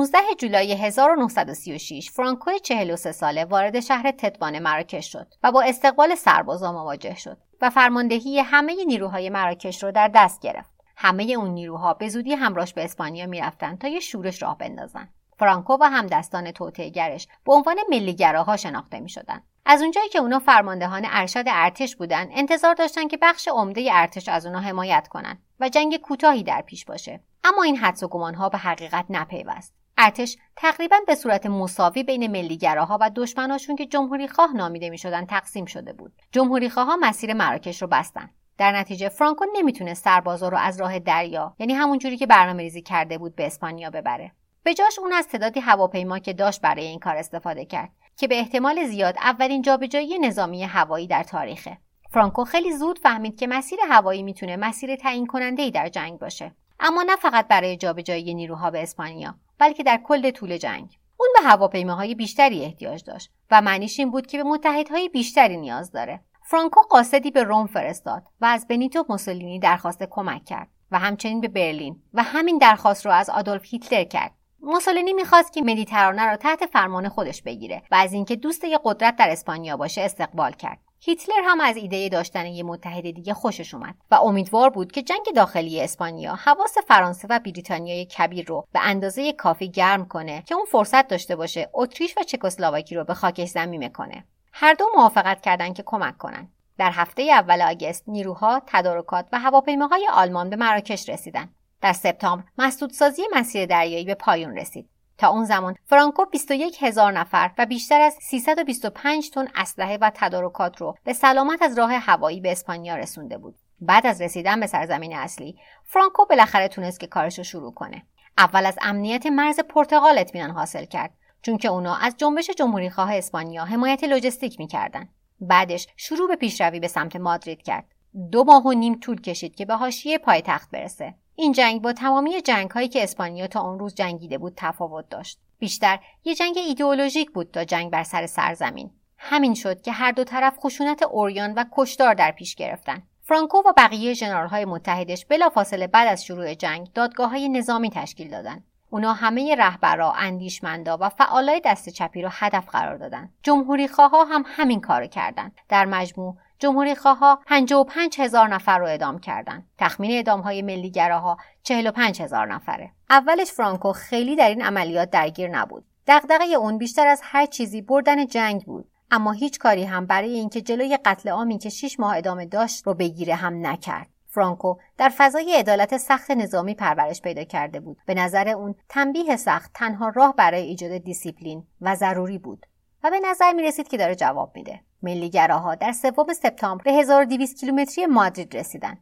19 0.00 0.18
جولای 0.38 0.72
1936 0.72 2.10
فرانکوی 2.10 2.58
43 2.60 3.12
ساله 3.12 3.44
وارد 3.44 3.80
شهر 3.80 4.10
تطوان 4.10 4.58
مراکش 4.58 5.12
شد 5.12 5.26
و 5.42 5.52
با 5.52 5.62
استقبال 5.62 6.14
سربازا 6.14 6.72
مواجه 6.72 7.14
شد 7.14 7.38
و 7.60 7.70
فرماندهی 7.70 8.38
همه 8.38 8.84
نیروهای 8.84 9.30
مراکش 9.30 9.82
رو 9.82 9.92
در 9.92 10.08
دست 10.08 10.42
گرفت. 10.42 10.70
همه 10.96 11.22
اون 11.22 11.50
نیروها 11.50 11.94
به 11.94 12.08
زودی 12.08 12.34
همراش 12.34 12.74
به 12.74 12.84
اسپانیا 12.84 13.26
می‌رفتند 13.26 13.78
تا 13.78 13.88
یه 13.88 14.00
شورش 14.00 14.42
راه 14.42 14.58
بندازن. 14.58 15.08
فرانکو 15.38 15.76
و 15.80 15.84
همدستان 15.84 16.50
توطئهگرش 16.50 17.28
به 17.44 17.52
عنوان 17.52 17.76
ملیگراها 17.90 18.56
شناخته 18.56 19.00
می 19.00 19.08
شدن. 19.08 19.42
از 19.66 19.82
اونجایی 19.82 20.08
که 20.08 20.18
اونا 20.18 20.38
فرماندهان 20.38 21.06
ارشد 21.10 21.44
ارتش 21.46 21.96
بودن 21.96 22.28
انتظار 22.30 22.74
داشتن 22.74 23.08
که 23.08 23.18
بخش 23.22 23.48
عمده 23.48 23.88
ارتش 23.92 24.28
از 24.28 24.46
اونا 24.46 24.60
حمایت 24.60 25.08
کنن 25.08 25.38
و 25.60 25.68
جنگ 25.68 25.96
کوتاهی 25.96 26.42
در 26.42 26.60
پیش 26.60 26.84
باشه 26.84 27.20
اما 27.44 27.62
این 27.62 27.76
حدس 27.76 28.02
و 28.02 28.08
گمانها 28.08 28.48
به 28.48 28.58
حقیقت 28.58 29.04
نپیوست 29.10 29.79
ارتش 30.02 30.36
تقریبا 30.56 30.96
به 31.06 31.14
صورت 31.14 31.46
مساوی 31.46 32.02
بین 32.02 32.26
ملیگراها 32.26 32.98
و 33.00 33.10
دشمناشون 33.16 33.76
که 33.76 33.86
جمهوری 33.86 34.28
خواه 34.28 34.56
نامیده 34.56 34.90
می‌شدن 34.90 35.26
تقسیم 35.26 35.64
شده 35.64 35.92
بود. 35.92 36.12
جمهوری 36.32 36.70
خواه 36.70 36.96
مسیر 37.00 37.34
مراکش 37.34 37.82
رو 37.82 37.88
بستن. 37.88 38.30
در 38.58 38.72
نتیجه 38.72 39.08
فرانکو 39.08 39.44
نمی‌تونه 39.54 39.94
سربازا 39.94 40.48
رو 40.48 40.58
از 40.58 40.80
راه 40.80 40.98
دریا 40.98 41.54
یعنی 41.58 41.72
همون 41.72 41.98
جوری 41.98 42.16
که 42.16 42.26
برنامه 42.26 42.62
ریزی 42.62 42.82
کرده 42.82 43.18
بود 43.18 43.36
به 43.36 43.46
اسپانیا 43.46 43.90
ببره. 43.90 44.32
به 44.62 44.74
جاش 44.74 44.98
اون 44.98 45.12
از 45.12 45.28
تعدادی 45.28 45.60
هواپیما 45.60 46.18
که 46.18 46.32
داشت 46.32 46.60
برای 46.60 46.86
این 46.86 46.98
کار 46.98 47.16
استفاده 47.16 47.64
کرد 47.64 47.90
که 48.16 48.28
به 48.28 48.38
احتمال 48.38 48.84
زیاد 48.84 49.16
اولین 49.18 49.62
جابجایی 49.62 50.18
نظامی 50.18 50.64
هوایی 50.64 51.06
در 51.06 51.22
تاریخه. 51.22 51.78
فرانکو 52.10 52.44
خیلی 52.44 52.72
زود 52.72 52.98
فهمید 52.98 53.38
که 53.38 53.46
مسیر 53.46 53.78
هوایی 53.88 54.22
می‌تونه 54.22 54.56
مسیر 54.56 54.96
تعیین 54.96 55.26
کننده 55.26 55.62
ای 55.62 55.70
در 55.70 55.88
جنگ 55.88 56.18
باشه. 56.18 56.54
اما 56.80 57.02
نه 57.02 57.16
فقط 57.16 57.48
برای 57.48 57.76
جابجایی 57.76 58.34
نیروها 58.34 58.70
به 58.70 58.82
اسپانیا 58.82 59.34
بلکه 59.58 59.82
در 59.82 60.00
کل 60.04 60.30
طول 60.30 60.56
جنگ. 60.56 60.98
اون 61.16 61.28
به 61.34 61.48
هواپیماهای 61.48 62.14
بیشتری 62.14 62.64
احتیاج 62.64 63.04
داشت 63.04 63.30
و 63.50 63.62
معنیش 63.62 63.98
این 63.98 64.10
بود 64.10 64.26
که 64.26 64.38
به 64.38 64.44
متحدهای 64.44 65.08
بیشتری 65.08 65.56
نیاز 65.56 65.92
داره. 65.92 66.20
فرانکو 66.50 66.80
قاصدی 66.80 67.30
به 67.30 67.42
روم 67.42 67.66
فرستاد 67.66 68.22
و 68.40 68.44
از 68.44 68.66
بنیتو 68.68 69.04
موسولینی 69.08 69.58
درخواست 69.58 70.02
کمک 70.10 70.44
کرد 70.44 70.68
و 70.90 70.98
همچنین 70.98 71.40
به 71.40 71.48
برلین 71.48 72.02
و 72.14 72.22
همین 72.22 72.58
درخواست 72.58 73.06
رو 73.06 73.12
از 73.12 73.30
آدولف 73.30 73.62
هیتلر 73.64 74.04
کرد. 74.04 74.32
موسولینی 74.62 75.12
می‌خواست 75.12 75.52
که 75.52 75.62
مدیترانه 75.62 76.26
را 76.26 76.36
تحت 76.36 76.66
فرمان 76.66 77.08
خودش 77.08 77.42
بگیره 77.42 77.82
و 77.90 77.94
از 77.94 78.12
اینکه 78.12 78.36
دوست 78.36 78.64
یه 78.64 78.78
قدرت 78.84 79.16
در 79.16 79.30
اسپانیا 79.30 79.76
باشه 79.76 80.00
استقبال 80.00 80.52
کرد. 80.52 80.78
هیتلر 81.02 81.42
هم 81.44 81.60
از 81.60 81.76
ایده 81.76 82.08
داشتن 82.08 82.46
یه 82.46 82.62
متحد 82.62 83.10
دیگه 83.10 83.34
خوشش 83.34 83.74
اومد 83.74 83.94
و 84.10 84.14
امیدوار 84.14 84.70
بود 84.70 84.92
که 84.92 85.02
جنگ 85.02 85.26
داخلی 85.34 85.80
اسپانیا 85.80 86.34
حواس 86.34 86.78
فرانسه 86.88 87.28
و 87.30 87.38
بریتانیای 87.38 88.04
کبیر 88.04 88.46
رو 88.46 88.66
به 88.72 88.80
اندازه 88.82 89.32
کافی 89.32 89.70
گرم 89.70 90.08
کنه 90.08 90.42
که 90.46 90.54
اون 90.54 90.64
فرصت 90.64 91.08
داشته 91.08 91.36
باشه 91.36 91.70
اتریش 91.74 92.14
و 92.18 92.22
چکسلواکی 92.22 92.94
رو 92.94 93.04
به 93.04 93.14
خاکش 93.14 93.48
زمین 93.48 93.88
کنه 93.88 94.24
هر 94.52 94.74
دو 94.74 94.84
موافقت 94.94 95.40
کردند 95.40 95.74
که 95.74 95.82
کمک 95.86 96.18
کنن. 96.18 96.48
در 96.78 96.90
هفته 96.90 97.22
اول 97.22 97.62
آگست 97.62 98.04
نیروها 98.08 98.62
تدارکات 98.66 99.26
و 99.32 99.38
هواپیماهای 99.38 100.08
آلمان 100.12 100.50
به 100.50 100.56
مراکش 100.56 101.08
رسیدند 101.08 101.54
در 101.80 101.92
سپتامبر 101.92 102.44
مسدودسازی 102.58 103.22
مسیر 103.32 103.66
دریایی 103.66 104.04
به 104.04 104.14
پایان 104.14 104.56
رسید. 104.56 104.88
تا 105.20 105.28
اون 105.28 105.44
زمان 105.44 105.74
فرانکو 105.86 106.24
21 106.24 106.82
هزار 106.82 107.12
نفر 107.12 107.50
و 107.58 107.66
بیشتر 107.66 108.00
از 108.00 108.14
325 108.20 109.30
تن 109.30 109.48
اسلحه 109.54 109.98
و 110.00 110.10
تدارکات 110.14 110.80
رو 110.80 110.96
به 111.04 111.12
سلامت 111.12 111.62
از 111.62 111.78
راه 111.78 111.92
هوایی 111.92 112.40
به 112.40 112.52
اسپانیا 112.52 112.96
رسونده 112.96 113.38
بود. 113.38 113.54
بعد 113.80 114.06
از 114.06 114.20
رسیدن 114.20 114.60
به 114.60 114.66
سرزمین 114.66 115.16
اصلی، 115.16 115.56
فرانکو 115.84 116.26
بالاخره 116.26 116.68
تونست 116.68 117.00
که 117.00 117.06
کارش 117.06 117.38
رو 117.38 117.44
شروع 117.44 117.74
کنه. 117.74 118.02
اول 118.38 118.66
از 118.66 118.78
امنیت 118.82 119.26
مرز 119.26 119.60
پرتغال 119.60 120.18
اطمینان 120.18 120.50
حاصل 120.50 120.84
کرد 120.84 121.10
چون 121.42 121.56
که 121.56 121.68
اونا 121.68 121.96
از 121.96 122.16
جنبش 122.16 122.50
جمهوریخواه 122.50 123.14
اسپانیا 123.14 123.64
حمایت 123.64 124.04
لوجستیک 124.04 124.58
می‌کردن. 124.58 125.08
بعدش 125.40 125.86
شروع 125.96 126.28
به 126.28 126.36
پیشروی 126.36 126.80
به 126.80 126.88
سمت 126.88 127.16
مادرید 127.16 127.62
کرد. 127.62 127.84
دو 128.32 128.44
ماه 128.44 128.66
و 128.66 128.72
نیم 128.72 128.94
طول 129.00 129.20
کشید 129.20 129.54
که 129.54 129.64
به 129.64 129.74
حاشیه 129.74 130.18
پایتخت 130.18 130.70
برسه. 130.70 131.14
این 131.40 131.52
جنگ 131.52 131.82
با 131.82 131.92
تمامی 131.92 132.42
جنگ 132.42 132.70
هایی 132.70 132.88
که 132.88 133.02
اسپانیا 133.02 133.46
تا 133.46 133.60
اون 133.60 133.78
روز 133.78 133.94
جنگیده 133.94 134.38
بود 134.38 134.52
تفاوت 134.56 135.08
داشت. 135.08 135.38
بیشتر 135.58 135.98
یه 136.24 136.34
جنگ 136.34 136.58
ایدئولوژیک 136.58 137.30
بود 137.30 137.50
تا 137.50 137.64
جنگ 137.64 137.90
بر 137.90 138.02
سر 138.02 138.26
سرزمین. 138.26 138.90
همین 139.18 139.54
شد 139.54 139.82
که 139.82 139.92
هر 139.92 140.12
دو 140.12 140.24
طرف 140.24 140.58
خشونت 140.58 141.02
اوریان 141.02 141.54
و 141.54 141.64
کشدار 141.72 142.14
در 142.14 142.30
پیش 142.30 142.54
گرفتن. 142.54 143.02
فرانکو 143.22 143.58
و 143.58 143.72
بقیه 143.76 144.34
های 144.34 144.64
متحدش 144.64 145.26
بلافاصله 145.26 145.86
بعد 145.86 146.08
از 146.08 146.24
شروع 146.24 146.54
جنگ 146.54 146.88
دادگاه 146.94 147.30
های 147.30 147.48
نظامی 147.48 147.90
تشکیل 147.90 148.30
دادند. 148.30 148.64
اونا 148.90 149.12
همه 149.12 149.54
رهبرا، 149.54 150.12
اندیشمندا 150.12 150.98
و 151.00 151.08
فعالای 151.08 151.60
دست 151.64 151.88
چپی 151.88 152.22
رو 152.22 152.28
هدف 152.32 152.68
قرار 152.68 152.96
دادن. 152.96 153.30
جمهوری 153.42 153.86
ها 153.86 154.24
هم 154.24 154.44
همین 154.46 154.80
کارو 154.80 155.06
کردند. 155.06 155.52
در 155.68 155.84
مجموع 155.84 156.36
جمهوری 156.60 156.94
ها 157.04 157.38
55 157.46 158.20
هزار 158.20 158.48
نفر 158.48 158.78
رو 158.78 158.86
اعدام 158.86 159.18
کردند. 159.18 159.68
تخمین 159.78 160.10
اعدام 160.10 160.40
های 160.40 160.62
ملیگراها 160.62 161.36
45 161.62 162.22
هزار 162.22 162.54
نفره. 162.54 162.90
اولش 163.10 163.52
فرانکو 163.52 163.92
خیلی 163.92 164.36
در 164.36 164.48
این 164.48 164.62
عملیات 164.62 165.10
درگیر 165.10 165.48
نبود. 165.48 165.84
دغدغه 166.06 166.44
اون 166.44 166.78
بیشتر 166.78 167.06
از 167.06 167.20
هر 167.24 167.46
چیزی 167.46 167.82
بردن 167.82 168.26
جنگ 168.26 168.64
بود. 168.64 168.90
اما 169.10 169.32
هیچ 169.32 169.58
کاری 169.58 169.84
هم 169.84 170.06
برای 170.06 170.30
اینکه 170.30 170.60
جلوی 170.60 170.98
قتل 171.04 171.28
عامی 171.28 171.58
که 171.58 171.68
6 171.68 172.00
ماه 172.00 172.16
ادامه 172.16 172.46
داشت 172.46 172.86
رو 172.86 172.94
بگیره 172.94 173.34
هم 173.34 173.66
نکرد. 173.66 174.08
فرانکو 174.28 174.76
در 174.98 175.08
فضای 175.16 175.52
عدالت 175.52 175.96
سخت 175.96 176.30
نظامی 176.30 176.74
پرورش 176.74 177.22
پیدا 177.22 177.44
کرده 177.44 177.80
بود. 177.80 177.96
به 178.06 178.14
نظر 178.14 178.48
اون 178.48 178.74
تنبیه 178.88 179.36
سخت 179.36 179.70
تنها 179.74 180.08
راه 180.08 180.34
برای 180.36 180.62
ایجاد 180.62 180.98
دیسیپلین 180.98 181.66
و 181.80 181.94
ضروری 181.94 182.38
بود 182.38 182.66
و 183.04 183.10
به 183.10 183.20
نظر 183.20 183.52
می 183.52 183.62
رسید 183.62 183.88
که 183.88 183.96
داره 183.96 184.14
جواب 184.14 184.52
میده. 184.54 184.80
ملیگراها 185.02 185.74
در 185.74 185.92
سوم 185.92 186.32
سپتامبر 186.32 186.84
به 186.84 186.92
1200 186.92 187.60
کیلومتری 187.60 188.06
مادرید 188.06 188.56
رسیدن. 188.56 188.98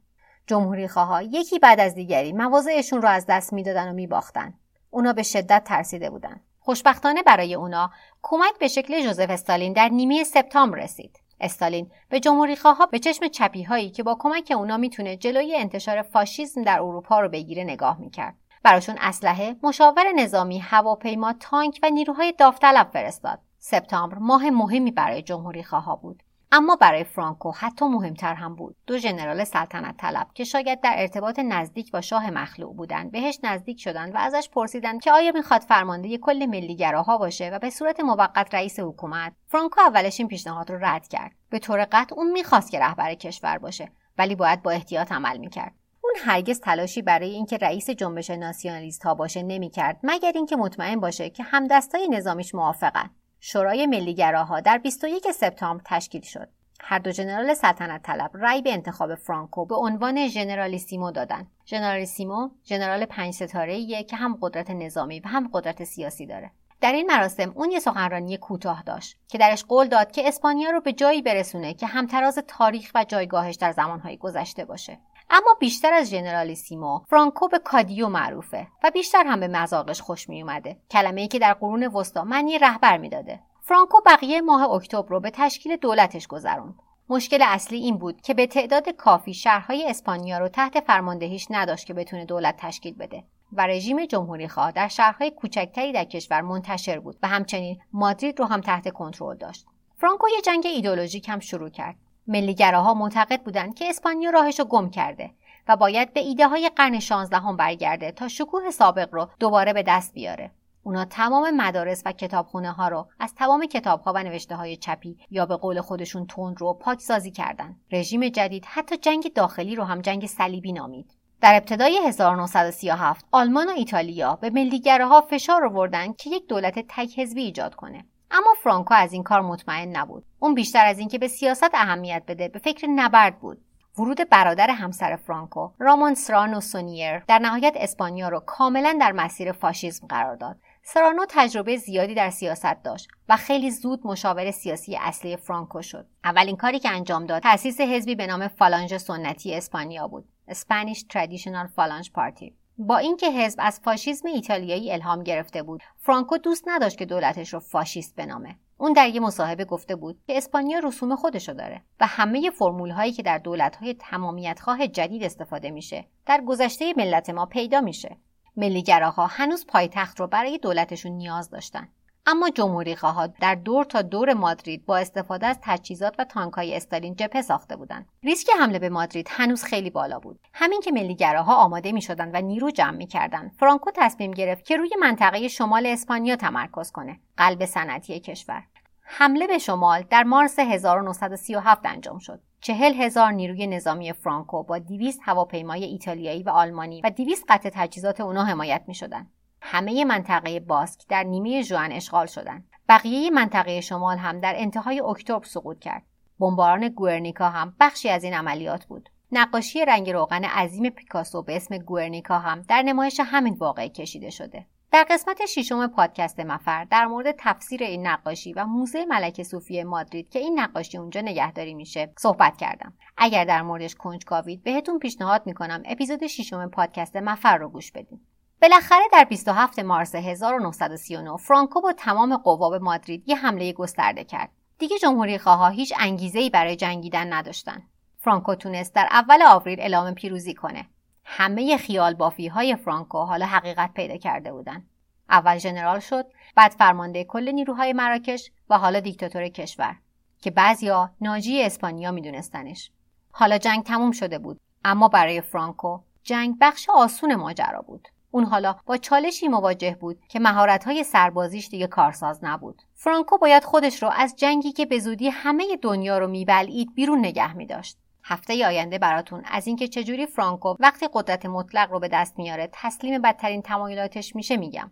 جمهوری 0.47 0.89
خواه 0.89 1.25
یکی 1.25 1.59
بعد 1.59 1.81
از 1.81 1.95
دیگری 1.95 2.33
مواضعشون 2.33 3.03
رو 3.03 3.09
از 3.09 3.27
دست 3.29 3.53
می‌دادن 3.53 3.91
و 3.91 3.93
میباختن. 3.93 4.55
اونا 4.91 5.13
به 5.13 5.23
شدت 5.23 5.65
ترسیده 5.65 6.11
بودن. 6.11 6.41
خوشبختانه 6.61 7.23
برای 7.23 7.55
اونا 7.55 7.91
کمک 8.23 8.59
به 8.61 8.69
شکل 8.69 9.03
جوزف 9.03 9.31
استالین 9.31 9.73
در 9.73 9.89
نیمه 9.89 10.25
سپتامبر 10.25 10.79
رسید. 10.79 11.21
استالین 11.41 11.91
به 12.09 12.21
جمهوریخواها 12.21 12.87
به 12.87 12.99
چشم 12.99 13.29
چپی 13.29 13.63
هایی 13.63 13.91
که 13.91 14.03
با 14.03 14.17
کمک 14.21 14.53
اونا 14.57 14.77
می‌تونه 14.77 15.17
جلوی 15.17 15.57
انتشار 15.57 16.03
فاشیسم 16.03 16.63
در 16.63 16.81
اروپا 16.81 17.21
رو 17.21 17.29
بگیره 17.29 17.65
نگاه 17.65 18.01
می‌کرد. 18.01 18.35
براشون 18.63 18.97
اسلحه، 19.01 19.57
مشاور 19.63 20.13
نظامی، 20.17 20.59
هواپیما، 20.59 21.33
تانک 21.41 21.79
و 21.83 21.91
نیروهای 21.91 22.33
داوطلب 22.33 22.91
فرستاد. 22.93 23.39
سپتامبر 23.71 24.19
ماه 24.19 24.51
مهمی 24.51 24.91
برای 24.91 25.23
جمهوری 25.23 25.65
بود. 26.03 26.23
اما 26.53 26.77
برای 26.77 27.05
فرانکو 27.05 27.53
حتی 27.53 27.85
مهمتر 27.85 28.35
هم 28.35 28.55
بود. 28.55 28.77
دو 28.87 28.99
ژنرال 28.99 29.45
سلطنت 29.45 29.97
طلب 29.97 30.27
که 30.35 30.45
شاید 30.45 30.81
در 30.81 30.95
ارتباط 30.97 31.39
نزدیک 31.39 31.93
با 31.93 32.01
شاه 32.01 32.31
مخلوع 32.31 32.75
بودند. 32.75 33.13
بهش 33.13 33.39
نزدیک 33.43 33.81
شدند 33.81 34.15
و 34.15 34.19
ازش 34.19 34.49
پرسیدند 34.53 35.01
که 35.01 35.13
آیا 35.13 35.33
می‌خواد 35.33 35.61
فرمانده 35.61 36.19
کل 36.19 36.47
ملیگراها 36.47 37.19
باشه 37.19 37.51
و 37.51 37.59
به 37.59 37.71
صورت 37.71 38.01
موقت 38.01 38.55
رئیس 38.55 38.81
حکومت؟ 38.81 39.33
فرانکو 39.47 39.81
اولش 39.81 40.21
این 40.21 40.29
پیشنهاد 40.29 40.71
رو 40.71 40.79
رد 40.85 41.09
کرد. 41.09 41.33
به 41.51 41.59
طور 41.59 41.85
قطع 41.93 42.15
اون 42.17 42.33
می‌خواست 42.33 42.71
که 42.71 42.81
رهبر 42.81 43.15
کشور 43.15 43.59
باشه 43.59 43.89
ولی 44.19 44.35
باید 44.35 44.63
با 44.63 44.71
احتیاط 44.71 45.13
عمل 45.13 45.39
می‌کرد. 45.39 45.75
اون 46.05 46.15
هرگز 46.19 46.61
تلاشی 46.61 47.03
برای 47.03 47.31
اینکه 47.31 47.57
رئیس 47.57 47.91
جنبش 47.91 48.31
ناسیونالیست 48.31 49.03
ها 49.03 49.15
باشه 49.15 49.43
نمی‌کرد 49.43 50.01
مگر 50.03 50.33
اینکه 50.35 50.57
مطمئن 50.57 51.01
باشه 51.01 51.31
که 51.31 51.43
همدستای 51.43 52.09
نظامیش 52.09 52.55
موافقن. 52.55 53.11
شورای 53.41 53.87
ملیگراها 53.87 54.61
در 54.61 54.79
21 54.79 55.31
سپتامبر 55.31 55.83
تشکیل 55.87 56.23
شد. 56.23 56.49
هر 56.81 56.99
دو 56.99 57.13
ژنرال 57.13 57.55
سلطنت 57.55 58.03
طلب 58.03 58.31
رأی 58.35 58.63
به 58.63 58.73
انتخاب 58.73 59.15
فرانکو 59.15 59.67
به 59.67 59.75
عنوان 59.75 60.29
ژنرالیسیمو 60.29 61.11
دادند. 61.11 61.47
ژنرالیسیمو 61.67 62.51
ژنرال 62.65 63.05
پنج 63.05 63.35
ستاره 63.35 64.03
که 64.03 64.17
هم 64.17 64.39
قدرت 64.43 64.71
نظامی 64.71 65.21
و 65.21 65.29
هم 65.29 65.51
قدرت 65.53 65.85
سیاسی 65.85 66.27
داره. 66.27 66.51
در 66.81 66.93
این 66.93 67.07
مراسم 67.07 67.53
اون 67.55 67.71
یه 67.71 67.81
سخنرانی 67.81 68.37
کوتاه 68.37 68.83
داشت 68.83 69.17
که 69.29 69.39
درش 69.39 69.65
قول 69.65 69.89
داد 69.89 70.13
که 70.13 70.29
اسپانیا 70.29 70.71
رو 70.71 70.81
به 70.81 70.93
جایی 70.93 71.23
برسونه 71.23 71.75
که 71.75 71.87
همتراز 71.87 72.39
تاریخ 72.49 72.91
و 72.95 73.05
جایگاهش 73.05 73.55
در 73.55 73.73
زمانهای 73.73 74.17
گذشته 74.17 74.65
باشه. 74.65 74.99
اما 75.31 75.57
بیشتر 75.61 75.93
از 75.93 76.11
ژنرالیسیمو 76.11 77.01
فرانکو 77.09 77.49
به 77.49 77.59
کادیو 77.59 78.09
معروفه 78.09 78.67
و 78.85 78.91
بیشتر 78.91 79.25
هم 79.27 79.41
به 79.41 79.49
مذاقش 79.49 80.01
خوش 80.01 80.29
می 80.29 80.43
اومده 80.43 80.77
کلمه 80.91 81.21
ای 81.21 81.29
که 81.29 81.39
در 81.39 81.53
قرون 81.53 81.87
وسطا 81.87 82.25
معنی 82.25 82.59
رهبر 82.59 82.99
می‌داده. 82.99 83.41
فرانکو 83.63 84.01
بقیه 84.07 84.41
ماه 84.41 84.71
اکتبر 84.71 85.09
رو 85.09 85.21
به 85.21 85.31
تشکیل 85.31 85.77
دولتش 85.77 86.27
گذروند. 86.27 86.75
مشکل 87.09 87.43
اصلی 87.43 87.79
این 87.79 87.99
بود 87.99 88.21
که 88.21 88.35
به 88.35 88.47
تعداد 88.47 88.89
کافی 88.89 89.35
شهرهای 89.35 89.91
اسپانیا 89.91 90.39
رو 90.39 90.49
تحت 90.49 90.81
فرماندهیش 90.81 91.47
نداشت 91.51 91.87
که 91.87 91.95
بتونه 91.95 92.25
دولت 92.25 92.55
تشکیل 92.59 92.95
بده 92.95 93.25
و 93.53 93.67
رژیم 93.67 94.07
جمهوری 94.07 94.49
خواه 94.49 94.73
در 94.73 94.89
شهرهای 94.89 95.31
کوچکتری 95.31 95.93
در 95.93 96.05
کشور 96.05 96.41
منتشر 96.41 96.99
بود 96.99 97.17
و 97.23 97.29
همچنین 97.29 97.81
مادرید 97.93 98.39
رو 98.39 98.45
هم 98.45 98.61
تحت 98.61 98.89
کنترل 98.89 99.37
داشت. 99.37 99.67
فرانکو 99.97 100.29
یه 100.29 100.41
جنگ 100.41 100.67
ایدولوژیک 100.67 101.29
هم 101.29 101.41
شروع 101.41 101.69
کرد. 101.69 101.97
ملیگراها 102.29 102.95
معتقد 102.95 103.43
بودند 103.43 103.75
که 103.75 103.89
اسپانیا 103.89 104.31
راهش 104.31 104.59
رو 104.59 104.65
گم 104.65 104.91
کرده 104.91 105.31
و 105.69 105.77
باید 105.77 106.13
به 106.13 106.21
ایده 106.21 106.49
های 106.49 106.71
قرن 106.77 106.99
16 106.99 107.37
هم 107.37 107.57
برگرده 107.57 108.13
تا 108.13 108.29
شکوه 108.29 108.71
سابق 108.71 109.09
رو 109.13 109.29
دوباره 109.41 109.73
به 109.73 109.83
دست 109.83 110.15
بیاره. 110.15 110.51
اونا 110.83 111.05
تمام 111.05 111.51
مدارس 111.51 112.03
و 112.07 112.13
کتابخونه 112.13 112.73
ها 112.73 112.89
رو 112.89 113.07
از 113.21 113.35
تمام 113.35 113.67
کتاب 113.67 114.01
ها 114.01 114.13
و 114.15 114.23
نوشته 114.23 114.57
های 114.57 114.77
چپی 114.77 115.17
یا 115.31 115.47
به 115.47 115.57
قول 115.57 115.81
خودشون 115.81 116.27
تند 116.27 116.61
رو 116.61 116.73
پاکسازی 116.75 117.31
کردن. 117.31 117.77
رژیم 117.93 118.29
جدید 118.29 118.65
حتی 118.65 118.97
جنگ 118.97 119.33
داخلی 119.33 119.75
رو 119.75 119.85
هم 119.85 120.01
جنگ 120.01 120.27
صلیبی 120.27 120.73
نامید. 120.73 121.11
در 121.41 121.55
ابتدای 121.55 122.01
1937 122.07 123.27
آلمان 123.33 123.69
و 123.69 123.73
ایتالیا 123.73 124.37
به 124.37 124.51
ملیگراها 124.51 125.21
فشار 125.21 125.67
آوردند 125.67 126.17
که 126.17 126.31
یک 126.31 126.47
دولت 126.49 126.79
تک 126.89 127.19
حزبی 127.19 127.43
ایجاد 127.43 127.75
کنه. 127.75 128.05
اما 128.31 128.55
فرانکو 128.63 128.95
از 128.95 129.13
این 129.13 129.23
کار 129.23 129.41
مطمئن 129.41 129.97
نبود. 129.97 130.25
اون 130.39 130.55
بیشتر 130.55 130.87
از 130.87 130.99
اینکه 130.99 131.19
به 131.19 131.29
سیاست 131.29 131.75
اهمیت 131.75 132.23
بده 132.29 132.49
به 132.49 132.59
فکر 132.59 132.87
نبرد 132.87 133.41
بود. 133.41 133.59
ورود 133.99 134.29
برادر 134.29 134.71
همسر 134.71 135.17
فرانکو 135.17 135.71
رامون 135.79 136.15
سرانو 136.15 136.61
سونیر 136.61 137.19
در 137.19 137.39
نهایت 137.39 137.73
اسپانیا 137.77 138.29
رو 138.29 138.41
کاملا 138.41 138.99
در 139.01 139.13
مسیر 139.13 139.53
فاشیسم 139.53 140.07
قرار 140.07 140.37
داد. 140.37 140.57
سرانو 140.83 141.25
تجربه 141.29 141.77
زیادی 141.77 142.15
در 142.15 142.31
سیاست 142.31 142.83
داشت 142.83 143.09
و 143.29 143.37
خیلی 143.37 143.71
زود 143.71 144.07
مشاور 144.07 144.51
سیاسی 144.51 144.97
اصلی 144.97 145.37
فرانکو 145.37 145.83
شد. 145.83 146.07
اولین 146.25 146.57
کاری 146.57 146.79
که 146.79 146.91
انجام 146.91 147.27
داد 147.27 147.43
تأسیس 147.43 147.81
حزبی 147.81 148.15
به 148.15 148.27
نام 148.27 148.49
فالانژ 148.49 148.97
سنتی 148.97 149.55
اسپانیا 149.55 150.09
بود. 150.09 150.29
Spanish 150.51 151.05
Traditional 151.05 151.69
Phalange 151.77 152.13
Party. 152.13 152.58
با 152.81 152.97
اینکه 152.97 153.31
حزب 153.31 153.59
از 153.63 153.81
فاشیسم 153.81 154.29
ایتالیایی 154.29 154.93
الهام 154.93 155.23
گرفته 155.23 155.63
بود 155.63 155.83
فرانکو 155.97 156.39
دوست 156.39 156.65
نداشت 156.67 156.99
که 156.99 157.05
دولتش 157.05 157.55
رو 157.55 157.61
فاشیست 157.61 158.17
بنامه. 158.17 158.57
اون 158.77 158.93
در 158.93 159.09
یه 159.09 159.21
مصاحبه 159.21 159.65
گفته 159.65 159.97
بود 159.97 160.19
که 160.27 160.37
اسپانیا 160.37 160.79
رسوم 160.79 161.17
خودشو 161.17 161.53
داره 161.53 161.83
و 162.01 162.07
همه 162.07 162.51
فرمول 162.51 162.91
هایی 162.91 163.13
که 163.13 163.23
در 163.23 163.39
دولت 163.39 163.77
های 163.77 163.95
تمامیت 163.95 164.61
خواه 164.61 164.87
جدید 164.87 165.23
استفاده 165.23 165.71
میشه 165.71 166.05
در 166.27 166.41
گذشته 166.47 166.95
ملت 166.97 167.31
ما 167.31 167.47
پیدا 167.47 167.81
میشه. 167.81 168.17
ملیگراها 168.57 169.27
هنوز 169.27 169.67
پایتخت 169.67 170.21
رو 170.21 170.27
برای 170.27 170.59
دولتشون 170.59 171.13
نیاز 171.13 171.51
داشتن. 171.51 171.89
اما 172.31 172.51
جمهوری 172.51 172.97
خواهاد 172.97 173.35
در 173.41 173.55
دور 173.55 173.85
تا 173.85 174.03
دور 174.03 174.35
مادرید 174.35 174.87
با 174.87 174.99
استفاده 174.99 175.47
از 175.47 175.59
تجهیزات 175.63 176.15
و 176.19 176.25
تانکهای 176.25 176.77
استالین 176.77 177.15
جبهه 177.17 177.43
ساخته 177.43 177.77
بودند 177.77 178.09
ریسک 178.23 178.51
حمله 178.61 178.79
به 178.79 178.89
مادرید 178.89 179.27
هنوز 179.31 179.65
خیلی 179.65 179.91
بالا 179.91 180.19
بود 180.19 180.41
همین 180.55 180.81
که 180.81 180.93
ملیگراها 180.93 181.55
آماده 181.55 181.93
می 181.93 182.03
شدن 182.03 182.31
و 182.35 182.41
نیرو 182.41 182.71
جمع 182.71 182.97
می 182.97 183.07
کردن. 183.07 183.49
فرانکو 183.49 183.91
تصمیم 183.95 184.31
گرفت 184.31 184.65
که 184.65 184.77
روی 184.77 184.91
منطقه 185.01 185.49
شمال 185.49 185.87
اسپانیا 185.87 186.37
تمرکز 186.37 186.93
کنه 186.93 187.21
قلب 187.37 187.65
صنعتی 187.65 188.21
کشور 188.21 188.63
حمله 189.03 189.47
به 189.47 189.59
شمال 189.59 190.03
در 190.11 190.23
مارس 190.23 190.59
1937 190.59 191.87
انجام 191.87 192.19
شد. 192.19 192.41
چهل 192.61 192.95
هزار 192.95 193.33
نیروی 193.33 193.67
نظامی 193.67 194.13
فرانکو 194.13 194.63
با 194.63 194.79
200 194.79 195.21
هواپیمای 195.23 195.85
ایتالیایی 195.85 196.43
و 196.43 196.51
آلمانی 196.51 197.01
و 197.05 197.11
200 197.11 197.45
قطع 197.49 197.71
تجهیزات 197.75 198.21
اونا 198.21 198.45
حمایت 198.45 198.83
می 198.87 198.95
شدن. 198.95 199.27
همه 199.71 200.05
منطقه 200.05 200.61
باسک 200.61 201.01
در 201.09 201.23
نیمه 201.23 201.63
ژوئن 201.63 201.93
اشغال 201.93 202.27
شدند. 202.27 202.69
بقیه 202.89 203.31
منطقه 203.31 203.81
شمال 203.81 204.17
هم 204.19 204.41
در 204.41 204.55
انتهای 204.57 205.01
اکتبر 205.01 205.45
سقوط 205.45 205.79
کرد. 205.79 206.03
بمباران 206.41 206.89
گورنیکا 206.89 207.49
هم 207.49 207.75
بخشی 207.81 208.09
از 208.09 208.25
این 208.25 208.35
عملیات 208.35 208.85
بود. 208.85 209.09
نقاشی 209.33 209.85
رنگ 209.85 210.11
روغن 210.11 210.45
عظیم 210.45 210.91
پیکاسو 210.91 211.43
به 211.43 211.57
اسم 211.57 211.79
گورنیکا 211.79 212.39
هم 212.39 212.63
در 212.63 212.83
نمایش 212.83 213.21
همین 213.25 213.55
واقعه 213.55 213.89
کشیده 213.89 214.31
شده. 214.31 214.67
در 214.93 215.07
قسمت 215.11 215.47
ششم 215.47 215.87
پادکست 215.87 216.41
مفر 216.41 216.85
در 216.85 217.07
مورد 217.07 217.35
تفسیر 217.39 217.83
این 217.83 218.07
نقاشی 218.07 218.53
و 218.53 218.65
موزه 218.65 219.05
ملکه 219.05 219.45
صوفی 219.45 219.83
مادرید 219.83 220.31
که 220.31 220.39
این 220.39 220.61
نقاشی 220.61 220.99
اونجا 220.99 221.21
نگهداری 221.21 221.75
میشه 221.75 222.13
صحبت 222.19 222.57
کردم. 222.57 222.93
اگر 223.17 223.45
در 223.45 223.63
موردش 223.63 223.95
کنجکاوید 223.95 224.63
بهتون 224.63 224.99
پیشنهاد 224.99 225.43
می‌کنم 225.47 225.83
اپیزود 225.87 226.27
ششم 226.27 226.69
پادکست 226.69 227.17
مفر 227.17 227.59
رو 227.59 227.69
گوش 227.69 227.93
بدین. 227.93 228.21
بالاخره 228.63 229.09
در 229.13 229.25
27 229.25 229.79
مارس 229.79 230.15
1939 230.15 231.37
فرانکو 231.37 231.81
با 231.81 231.93
تمام 231.93 232.37
قوا 232.37 232.71
به 232.71 232.79
مادرید 232.79 233.29
یه 233.29 233.37
حمله 233.37 233.73
گسترده 233.73 234.25
کرد 234.25 234.51
دیگه 234.79 234.99
جمهوری 234.99 235.39
خواه 235.39 235.73
هیچ 235.73 235.95
انگیزه 235.99 236.51
برای 236.51 236.77
جنگیدن 236.77 237.33
نداشتن 237.33 237.83
فرانکو 238.19 238.55
تونست 238.55 238.95
در 238.95 239.09
اول 239.11 239.43
آوریل 239.43 239.81
اعلام 239.81 240.15
پیروزی 240.15 240.55
کنه 240.55 240.89
همه 241.31 241.77
خیال 241.77 242.15
بافی 242.15 242.49
های 242.49 242.77
فرانکو 242.77 243.19
حالا 243.19 243.47
حقیقت 243.47 243.95
پیدا 243.95 244.17
کرده 244.17 244.53
بودن. 244.53 244.87
اول 245.31 245.59
ژنرال 245.59 246.01
شد، 246.01 246.27
بعد 246.55 246.73
فرمانده 246.73 247.25
کل 247.25 247.53
نیروهای 247.53 247.93
مراکش 247.93 248.51
و 248.71 248.79
حالا 248.79 249.01
دیکتاتور 249.01 249.49
کشور 249.49 249.97
که 250.41 250.51
بعضیا 250.51 251.11
ناجی 251.21 251.63
اسپانیا 251.63 252.11
میدونستنش. 252.11 252.91
حالا 253.33 253.59
جنگ 253.59 253.85
تموم 253.85 254.13
شده 254.13 254.39
بود، 254.39 254.61
اما 254.85 255.09
برای 255.09 255.41
فرانکو 255.41 256.01
جنگ 256.23 256.57
بخش 256.61 256.91
آسون 256.91 257.35
ماجرا 257.35 257.81
بود. 257.81 258.09
اون 258.31 258.45
حالا 258.45 258.77
با 258.87 258.97
چالشی 258.97 259.49
مواجه 259.49 259.97
بود 260.01 260.19
که 260.29 260.41
مهارت‌های 260.41 261.05
سربازیش 261.05 261.69
دیگه 261.69 261.87
کارساز 261.87 262.39
نبود. 262.43 262.83
فرانکو 262.95 263.39
باید 263.39 263.65
خودش 263.65 264.03
رو 264.03 264.11
از 264.17 264.37
جنگی 264.37 264.73
که 264.73 264.87
به 264.87 264.99
زودی 264.99 265.29
همه 265.29 265.77
دنیا 265.83 266.19
رو 266.19 266.27
میبلعید 266.27 266.95
بیرون 266.95 267.19
نگه 267.19 267.57
میداشت. 267.57 267.99
هفته 268.25 268.67
آینده 268.67 268.99
براتون 268.99 269.43
از 269.45 269.67
اینکه 269.67 269.89
چجوری 269.89 270.27
فرانکو 270.27 270.77
وقتی 270.81 271.09
قدرت 271.13 271.47
مطلق 271.47 271.93
رو 271.93 272.01
به 272.01 272.09
دست 272.09 272.39
میاره 272.39 272.69
تسلیم 272.73 273.23
بدترین 273.23 273.63
تمایلاتش 273.63 274.37
میشه 274.37 274.57
میگم 274.57 274.91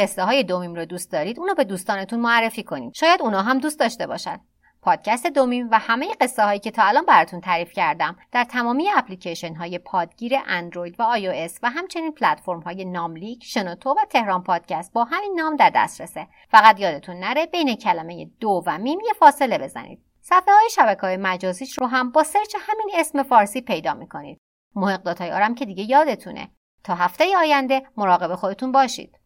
قصه 0.00 0.24
های 0.24 0.42
دومیم 0.42 0.74
رو 0.74 0.84
دوست 0.84 1.12
دارید 1.12 1.38
اونو 1.38 1.54
به 1.54 1.64
دوستانتون 1.64 2.20
معرفی 2.20 2.62
کنید 2.62 2.94
شاید 2.94 3.22
اونا 3.22 3.42
هم 3.42 3.58
دوست 3.58 3.80
داشته 3.80 4.06
باشن 4.06 4.40
پادکست 4.82 5.26
دومیم 5.26 5.68
و 5.70 5.78
همه 5.78 6.14
قصه 6.20 6.42
هایی 6.42 6.60
که 6.60 6.70
تا 6.70 6.82
الان 6.82 7.06
براتون 7.06 7.40
تعریف 7.40 7.72
کردم 7.72 8.16
در 8.32 8.44
تمامی 8.44 8.88
اپلیکیشن 8.96 9.54
های 9.54 9.78
پادگیر 9.78 10.32
اندروید 10.46 11.00
و 11.00 11.02
آی 11.02 11.48
و 11.62 11.70
همچنین 11.70 12.12
پلتفرم 12.12 12.60
های 12.60 12.84
ناملیک، 12.84 13.44
شنوتو 13.44 13.90
و 13.90 14.04
تهران 14.10 14.42
پادکست 14.42 14.92
با 14.92 15.04
همین 15.04 15.34
نام 15.40 15.56
در 15.56 15.70
دسترسه. 15.74 16.28
فقط 16.50 16.80
یادتون 16.80 17.16
نره 17.16 17.46
بین 17.46 17.76
کلمه 17.76 18.30
دو 18.40 18.62
و 18.66 18.78
میم 18.78 19.00
یه 19.00 19.12
فاصله 19.12 19.58
بزنید. 19.58 20.02
صفحه 20.20 20.54
های 20.54 20.70
شبکه 20.70 21.00
های 21.00 21.16
مجازیش 21.16 21.78
رو 21.78 21.86
هم 21.86 22.10
با 22.10 22.22
سرچ 22.22 22.56
همین 22.60 22.90
اسم 22.94 23.22
فارسی 23.22 23.60
پیدا 23.60 23.94
می‌کنید. 23.94 24.38
محق 24.74 25.18
های 25.18 25.32
آرم 25.32 25.54
که 25.54 25.64
دیگه 25.64 25.82
یادتونه. 25.84 26.50
تا 26.84 26.94
هفته 26.94 27.36
آینده 27.38 27.82
مراقب 27.96 28.34
خودتون 28.34 28.72
باشید. 28.72 29.19